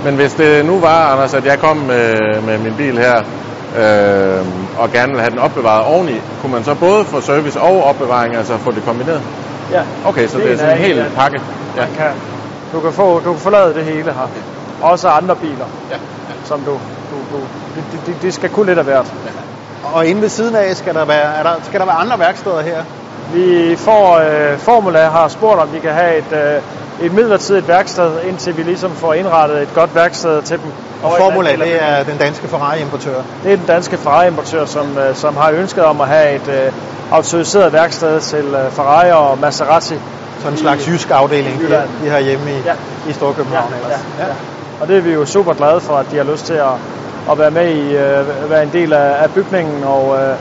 Men 0.06 0.16
hvis 0.16 0.34
det 0.34 0.66
nu 0.66 0.80
var, 0.80 1.12
Anders, 1.12 1.34
at 1.34 1.46
jeg 1.46 1.60
kom 1.60 1.78
med, 1.78 2.14
med 2.42 2.58
min 2.58 2.74
bil 2.78 2.98
her, 2.98 3.18
øh, 3.78 4.46
og 4.78 4.92
gerne 4.92 5.12
vil 5.12 5.22
have 5.22 5.32
den 5.32 5.40
opbevaret 5.40 5.86
oveni, 5.86 6.22
kunne 6.42 6.52
man 6.52 6.64
så 6.64 6.76
både 6.76 7.06
få 7.06 7.22
service 7.22 7.62
og 7.62 7.84
opbevaring, 7.84 8.36
altså 8.36 8.58
få 8.58 8.72
det 8.72 8.84
kombineret? 8.86 9.22
Ja, 9.72 9.82
Okay, 10.06 10.28
så 10.28 10.38
det, 10.38 10.48
er 10.48 10.52
en 10.52 10.58
sådan 10.58 10.78
en 10.78 10.84
hel 10.84 11.06
pakke. 11.16 11.42
Ja. 11.76 11.82
Man 11.82 11.90
kan, 11.98 12.12
du, 12.74 12.80
kan 12.80 12.94
få, 12.94 13.20
du 13.20 13.32
kan 13.32 13.40
forlade 13.42 13.74
det 13.74 13.84
hele 13.84 14.04
her. 14.04 14.30
Også 14.82 15.08
andre 15.08 15.36
biler, 15.36 15.66
Ja. 15.92 15.96
som 16.46 16.60
du, 16.60 16.72
du, 16.72 17.38
du 17.38 17.42
de, 17.76 18.12
de, 18.12 18.16
de 18.22 18.32
skal 18.32 18.50
kunne 18.50 18.66
lidt 18.66 18.80
af 18.80 18.86
hvert. 18.86 19.14
Og 19.84 20.06
inde 20.06 20.22
ved 20.22 20.30
siden 20.30 20.56
af 20.56 20.76
skal 20.76 20.94
der 20.94 21.06
være, 21.06 21.36
er 21.40 21.44
der, 21.44 21.52
skal 21.64 21.80
der 21.80 21.86
være 21.86 21.96
andre 21.96 22.20
værksteder 22.20 22.62
her. 22.62 22.84
Vi 23.34 23.76
får, 23.76 24.18
øh, 24.18 24.58
Formula 24.58 25.06
har 25.10 25.28
spurgt, 25.28 25.60
om 25.62 25.74
vi 25.74 25.80
kan 25.80 25.94
have 25.94 26.18
et, 26.18 26.34
øh, 27.02 27.06
et 27.06 27.14
midlertidigt 27.14 27.68
værksted, 27.68 28.12
indtil 28.28 28.58
vi 28.58 28.64
ligesom 28.64 28.92
får 28.92 29.14
indrettet 29.14 29.62
et 29.62 29.74
godt 29.76 29.96
værksted 29.96 30.42
til 30.42 30.58
dem. 30.58 30.72
Og 31.04 31.10
den 31.12 31.18
Formula, 31.20 31.52
det 31.52 31.84
er 31.84 32.04
den 32.04 32.18
danske 32.18 32.48
Ferrari-importør. 32.48 33.22
Det 33.44 33.54
er 33.54 33.58
den 33.58 33.66
danske 33.66 33.98
Ferrari-importør, 33.98 34.66
som, 34.66 34.98
øh, 34.98 35.16
som 35.16 35.38
har 35.38 35.52
ønsket 35.52 35.84
om 35.84 36.02
at 36.02 36.08
have 36.08 36.36
et 36.36 36.48
øh, 36.48 36.72
autoriseret 37.12 37.74
værksted 37.74 38.22
til 38.22 38.46
øh, 38.46 38.72
Ferrari 38.72 39.12
og 39.12 39.38
Maserati. 39.42 39.96
Sådan 40.40 40.54
en 40.54 40.58
slags 40.58 40.88
jysk 40.88 41.10
afdeling, 41.12 41.60
de, 41.62 41.82
de 42.04 42.10
har 42.10 42.20
hjemme 42.20 42.52
i, 42.52 42.62
Ja. 42.66 42.74
i 43.10 43.14
Storkøbenhavn 43.14 43.70
Ja, 43.72 43.76
ellers. 43.86 44.00
ja, 44.20 44.26
ja. 44.26 44.32
Og 44.82 44.88
det 44.88 44.98
er 44.98 45.02
vi 45.02 45.14
jo 45.14 45.26
super 45.26 45.54
glade 45.54 45.82
for, 45.82 45.94
at 45.98 46.06
de 46.12 46.18
har 46.18 46.24
lyst 46.24 46.46
til 46.46 46.54
at, 46.54 46.74
at 47.32 47.40
være 47.40 47.52
med 47.52 47.68
i, 47.70 47.96
øh, 47.96 48.50
være 48.50 48.64
en 48.64 48.70
del 48.74 48.94
af, 48.94 49.24
af 49.24 49.30
bygningen, 49.32 49.84
og, 49.84 50.16
øh, 50.18 50.36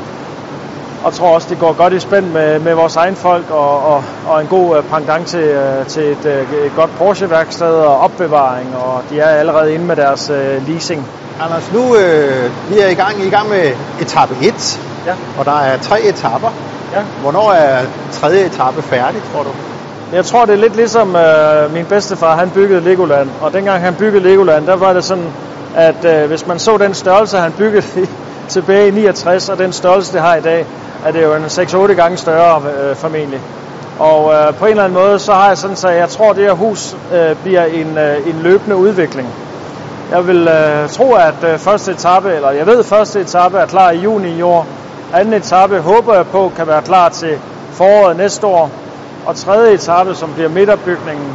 og 1.04 1.14
tror 1.14 1.34
også, 1.34 1.46
det 1.50 1.58
går 1.58 1.72
godt 1.72 1.92
i 1.92 2.00
spænd 2.00 2.26
med, 2.26 2.58
med 2.58 2.74
vores 2.74 2.96
egen 2.96 3.16
folk, 3.16 3.50
og, 3.50 3.86
og, 3.86 4.04
og 4.28 4.40
en 4.40 4.46
god 4.46 4.76
øh, 4.76 4.82
pendant 4.82 5.26
til, 5.26 5.40
øh, 5.40 5.86
til 5.86 6.02
et, 6.02 6.24
øh, 6.26 6.66
et 6.66 6.72
godt 6.76 6.90
Porsche-værksted 6.98 7.66
og 7.74 7.98
opbevaring, 8.00 8.76
og 8.76 9.02
de 9.10 9.20
er 9.20 9.28
allerede 9.28 9.74
inde 9.74 9.84
med 9.84 9.96
deres 9.96 10.30
øh, 10.30 10.68
leasing. 10.68 11.06
Anders, 11.40 11.70
nu 11.72 11.96
øh, 11.96 12.50
vi 12.70 12.78
er 12.78 12.88
i 12.88 12.94
gang, 12.94 13.24
I 13.24 13.30
gang 13.30 13.48
med 13.48 13.72
etape 14.00 14.34
1, 14.42 14.80
Ja. 15.06 15.12
og 15.38 15.44
der 15.44 15.60
er 15.60 15.76
tre 15.78 16.00
etapper. 16.02 16.48
Ja. 16.92 17.00
Hvornår 17.22 17.52
er 17.52 17.84
tredje 18.12 18.44
etape 18.46 18.82
færdig, 18.82 19.20
tror 19.34 19.42
du? 19.42 19.48
Jeg 20.12 20.24
tror, 20.24 20.44
det 20.44 20.52
er 20.52 20.56
lidt 20.58 20.76
ligesom 20.76 21.16
øh, 21.16 21.74
min 21.74 21.84
bedstefar, 21.84 22.36
han 22.36 22.50
byggede 22.50 22.80
Legoland. 22.80 23.28
Og 23.40 23.52
dengang 23.52 23.82
han 23.82 23.94
byggede 23.94 24.22
Legoland, 24.24 24.66
der 24.66 24.76
var 24.76 24.92
det 24.92 25.04
sådan, 25.04 25.24
at 25.76 26.04
øh, 26.04 26.28
hvis 26.28 26.46
man 26.46 26.58
så 26.58 26.76
den 26.78 26.94
størrelse, 26.94 27.38
han 27.38 27.52
byggede 27.52 28.00
i, 28.02 28.08
tilbage 28.48 28.88
i 28.88 28.90
69, 28.90 29.48
og 29.48 29.58
den 29.58 29.72
størrelse, 29.72 30.12
det 30.12 30.20
har 30.20 30.36
i 30.36 30.40
dag, 30.40 30.66
er 31.06 31.12
det 31.12 31.22
jo 31.22 31.34
en 31.34 31.44
6-8 31.44 31.92
gange 31.92 32.16
større 32.16 32.62
øh, 32.80 32.96
formentlig. 32.96 33.40
Og 33.98 34.32
øh, 34.34 34.54
på 34.54 34.64
en 34.64 34.70
eller 34.70 34.84
anden 34.84 34.98
måde, 34.98 35.18
så 35.18 35.32
har 35.32 35.48
jeg 35.48 35.58
sådan, 35.58 35.76
så 35.76 35.88
jeg 35.88 36.08
tror, 36.08 36.30
at 36.30 36.36
det 36.36 36.44
her 36.44 36.52
hus 36.52 36.96
øh, 37.14 37.36
bliver 37.36 37.64
en, 37.64 37.98
øh, 37.98 38.28
en 38.28 38.40
løbende 38.42 38.76
udvikling. 38.76 39.28
Jeg 40.10 40.26
vil 40.26 40.48
øh, 40.48 40.88
tro, 40.88 41.12
at 41.12 41.34
øh, 41.44 41.58
første 41.58 41.92
etape, 41.92 42.32
eller 42.32 42.50
jeg 42.50 42.66
ved, 42.66 42.78
at 42.78 42.86
første 42.86 43.20
etape 43.20 43.58
er 43.58 43.66
klar 43.66 43.90
i 43.90 43.98
juni 43.98 44.38
i 44.38 44.42
år. 44.42 44.66
Anden 45.12 45.34
etape 45.34 45.80
håber 45.80 46.14
jeg 46.14 46.26
på 46.26 46.52
kan 46.56 46.66
være 46.66 46.82
klar 46.82 47.08
til 47.08 47.38
foråret 47.72 48.16
næste 48.16 48.46
år. 48.46 48.70
Og 49.26 49.36
tredje 49.36 49.74
etape, 49.74 50.14
som 50.14 50.32
bliver 50.34 50.48
midterbygningen, 50.48 51.32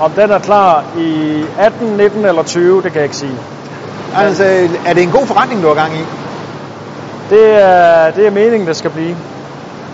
om 0.00 0.10
den 0.10 0.30
er 0.30 0.38
klar 0.38 0.84
i 0.98 1.42
18, 1.58 1.96
19 1.96 2.24
eller 2.24 2.42
20, 2.42 2.82
det 2.82 2.92
kan 2.92 2.94
jeg 2.94 3.04
ikke 3.04 3.16
sige. 3.16 3.38
Altså, 4.16 4.44
er 4.86 4.94
det 4.94 5.02
en 5.02 5.10
god 5.10 5.26
forretning, 5.26 5.62
du 5.62 5.68
har 5.68 5.74
gang 5.74 5.92
i? 5.94 6.04
Det 7.30 7.62
er, 7.62 8.10
det 8.10 8.26
er 8.26 8.30
meningen, 8.30 8.68
det 8.68 8.76
skal 8.76 8.90
blive. 8.90 9.16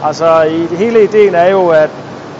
Altså, 0.04 0.42
i, 0.42 0.74
hele 0.76 1.04
ideen 1.04 1.34
er 1.34 1.50
jo, 1.50 1.68
at, 1.68 1.90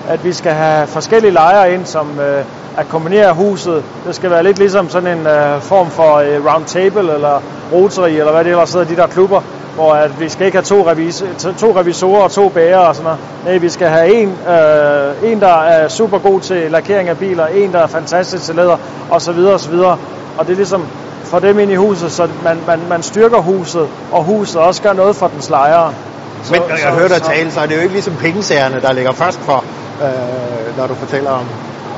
at 0.09 0.25
vi 0.25 0.33
skal 0.33 0.53
have 0.53 0.87
forskellige 0.87 1.33
lejre 1.33 1.75
ind, 1.75 1.87
som 1.87 2.21
øh, 2.21 2.45
at 2.77 2.89
kombinere 2.89 3.35
huset. 3.35 3.85
Det 4.07 4.15
skal 4.15 4.31
være 4.31 4.43
lidt 4.43 4.59
ligesom 4.59 4.89
sådan 4.89 5.19
en 5.19 5.27
øh, 5.27 5.61
form 5.61 5.91
for 5.91 6.15
øh, 6.17 6.53
round 6.53 6.65
table, 6.65 7.15
eller 7.15 7.43
rotary, 7.73 8.11
eller 8.11 8.33
hvad 8.33 8.45
det 8.45 8.51
ellers 8.51 8.73
hedder, 8.73 8.87
de 8.87 8.97
der 8.97 9.07
klubber, 9.07 9.41
hvor 9.75 9.93
at 9.93 10.21
vi 10.21 10.29
skal 10.29 10.47
ikke 10.47 10.57
have 10.57 10.65
to, 10.65 10.89
revis, 10.89 11.25
to, 11.59 11.79
revisorer 11.79 12.23
og 12.23 12.31
to 12.31 12.49
bærer 12.49 12.79
og 12.79 12.95
sådan 12.95 13.05
noget. 13.05 13.21
Nej, 13.45 13.57
vi 13.59 13.69
skal 13.69 13.89
have 13.89 14.15
en, 14.15 14.29
øh, 14.29 15.33
en, 15.33 15.41
der 15.41 15.63
er 15.63 15.89
super 15.89 16.19
god 16.19 16.41
til 16.41 16.71
lakering 16.71 17.09
af 17.09 17.19
biler, 17.19 17.47
en, 17.47 17.73
der 17.73 17.79
er 17.79 17.87
fantastisk 17.87 18.45
til 18.45 18.55
læder, 18.55 18.77
og 19.11 19.23
så 19.23 19.33
videre, 19.33 19.55
og 19.55 19.61
så 19.61 19.71
videre. 19.71 19.99
Og 20.39 20.47
det 20.47 20.53
er 20.53 20.57
ligesom 20.57 20.83
for 21.25 21.39
dem 21.39 21.59
ind 21.59 21.71
i 21.71 21.75
huset, 21.75 22.13
så 22.13 22.29
man, 22.45 22.59
man, 22.67 22.81
man 22.89 23.03
styrker 23.03 23.39
huset, 23.39 23.89
og 24.13 24.25
huset 24.25 24.61
også 24.61 24.83
gør 24.83 24.93
noget 24.93 25.17
for 25.17 25.29
dens 25.29 25.51
lejere. 25.51 25.93
Men 26.51 26.61
når 26.69 26.77
jeg 26.85 26.93
hører 26.95 27.09
dig 27.09 27.23
tale, 27.23 27.51
så 27.51 27.61
er 27.61 27.67
det 27.67 27.77
jo 27.77 27.81
ikke 27.81 27.93
ligesom 27.93 28.15
pengesagerne, 28.15 28.81
der 28.81 28.93
ligger 28.93 29.13
først 29.13 29.41
for, 29.41 29.65
øh, 30.03 30.79
når 30.79 30.87
du 30.87 30.95
fortæller 30.95 31.31
om, 31.31 31.47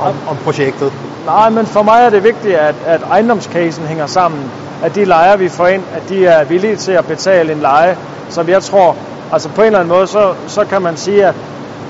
om, 0.01 0.15
om 0.29 0.37
projektet. 0.45 0.93
Nej, 1.27 1.51
men 1.51 1.67
for 1.67 1.83
mig 1.83 2.05
er 2.07 2.11
det 2.11 2.25
vigtigt, 2.25 2.55
at, 2.55 2.75
at 2.87 3.01
ejendomscasen 3.11 3.85
hænger 3.87 4.07
sammen. 4.07 4.51
At 4.85 4.94
de 4.94 5.05
lejere, 5.05 5.38
vi 5.38 5.49
får 5.49 5.66
ind, 5.66 5.85
at 5.92 6.09
de 6.09 6.27
er 6.27 6.44
villige 6.44 6.77
til 6.77 6.92
at 6.92 7.07
betale 7.07 7.53
en 7.53 7.61
leje, 7.61 7.97
som 8.29 8.49
jeg 8.49 8.62
tror, 8.62 8.99
altså 9.31 9.49
på 9.49 9.61
en 9.61 9.66
eller 9.66 9.79
anden 9.79 9.97
måde, 9.97 10.07
så, 10.07 10.35
så 10.47 10.64
kan 10.64 10.83
man 10.83 10.97
sige, 10.97 11.27
at, 11.27 11.35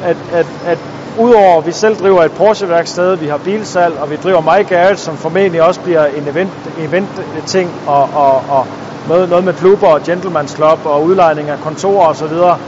at, 0.01 0.17
at, 0.29 0.47
at 0.63 0.79
udover 1.17 1.59
at 1.59 1.67
vi 1.67 1.73
selv 1.73 1.97
driver 1.97 2.23
et 2.23 2.33
Porsche-værksted, 2.33 3.17
vi 3.17 3.29
har 3.29 3.39
bilsalg, 3.39 3.99
og 3.99 4.11
vi 4.11 4.17
driver 4.17 4.41
My 4.41 4.67
Garage, 4.67 4.97
som 4.97 5.19
formentlig 5.19 5.63
også 5.63 5.81
bliver 5.81 6.07
en 6.07 6.29
event, 6.29 6.55
event 6.77 7.21
ting, 7.47 7.77
og, 7.87 8.13
og, 8.15 8.49
og 8.49 8.67
noget, 9.05 9.29
noget 9.29 9.45
med 9.45 9.55
klubber 9.55 9.89
og 9.89 10.01
gentleman's 10.09 10.55
club 10.55 10.81
og 10.87 11.03
udlejning 11.05 11.51
af 11.51 11.61
kontorer 11.61 12.09
osv., 12.09 12.65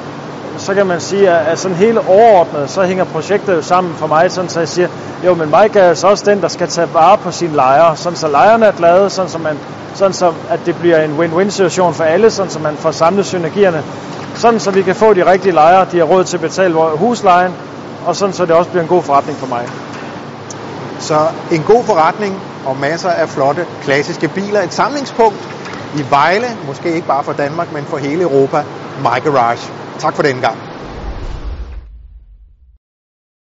så, 0.58 0.74
kan 0.74 0.86
man 0.86 1.00
sige, 1.00 1.30
at, 1.30 1.58
sådan 1.58 1.76
hele 1.76 2.00
overordnet, 2.08 2.70
så 2.70 2.82
hænger 2.82 3.04
projektet 3.04 3.56
jo 3.56 3.62
sammen 3.62 3.94
for 3.94 4.06
mig, 4.06 4.32
sådan 4.32 4.50
så 4.50 4.60
jeg 4.60 4.68
siger, 4.68 4.88
jo, 5.26 5.34
men 5.34 5.54
Mike 5.62 5.78
er 5.78 5.94
så 5.94 6.06
også 6.06 6.24
den, 6.26 6.40
der 6.40 6.48
skal 6.48 6.68
tage 6.68 6.88
vare 6.94 7.18
på 7.18 7.30
sine 7.30 7.54
lejere, 7.54 7.96
sådan 7.96 8.16
så 8.16 8.28
lejerne 8.28 8.66
er 8.66 8.72
glade, 8.72 9.10
sådan 9.10 9.30
så, 9.30 9.38
man, 9.38 9.58
sådan 9.94 10.12
så 10.12 10.32
at 10.50 10.60
det 10.66 10.76
bliver 10.76 11.00
en 11.00 11.18
win-win 11.18 11.50
situation 11.50 11.94
for 11.94 12.04
alle, 12.04 12.30
sådan 12.30 12.50
så 12.50 12.58
man 12.58 12.76
får 12.76 12.90
samlet 12.90 13.26
synergierne, 13.26 13.82
sådan 14.34 14.60
så 14.60 14.70
vi 14.70 14.82
kan 14.82 14.94
få 14.94 15.14
de 15.14 15.30
rigtige 15.30 15.52
lejere, 15.52 15.86
de 15.92 15.98
har 15.98 16.04
råd 16.04 16.24
til 16.24 16.36
at 16.36 16.40
betale 16.40 16.74
huslejen, 16.74 17.52
og 18.06 18.16
sådan 18.16 18.32
så 18.32 18.46
det 18.46 18.54
også 18.54 18.70
bliver 18.70 18.82
en 18.82 18.88
god 18.88 19.02
forretning 19.02 19.38
for 19.38 19.46
mig. 19.46 19.66
Så 20.98 21.14
en 21.52 21.62
god 21.62 21.84
forretning 21.84 22.40
og 22.66 22.76
masser 22.80 23.08
af 23.10 23.28
flotte 23.28 23.66
klassiske 23.82 24.28
biler. 24.28 24.60
Et 24.62 24.74
samlingspunkt 24.74 25.48
i 25.96 26.04
Vejle, 26.10 26.46
måske 26.66 26.94
ikke 26.94 27.06
bare 27.06 27.24
for 27.24 27.32
Danmark, 27.32 27.72
men 27.72 27.84
for 27.84 27.96
hele 27.96 28.22
Europa. 28.22 28.62
My 29.02 29.20
Garage. 29.20 29.60
Tak 29.98 30.14
for 30.14 30.22
den 30.22 30.40
gang. 30.40 30.75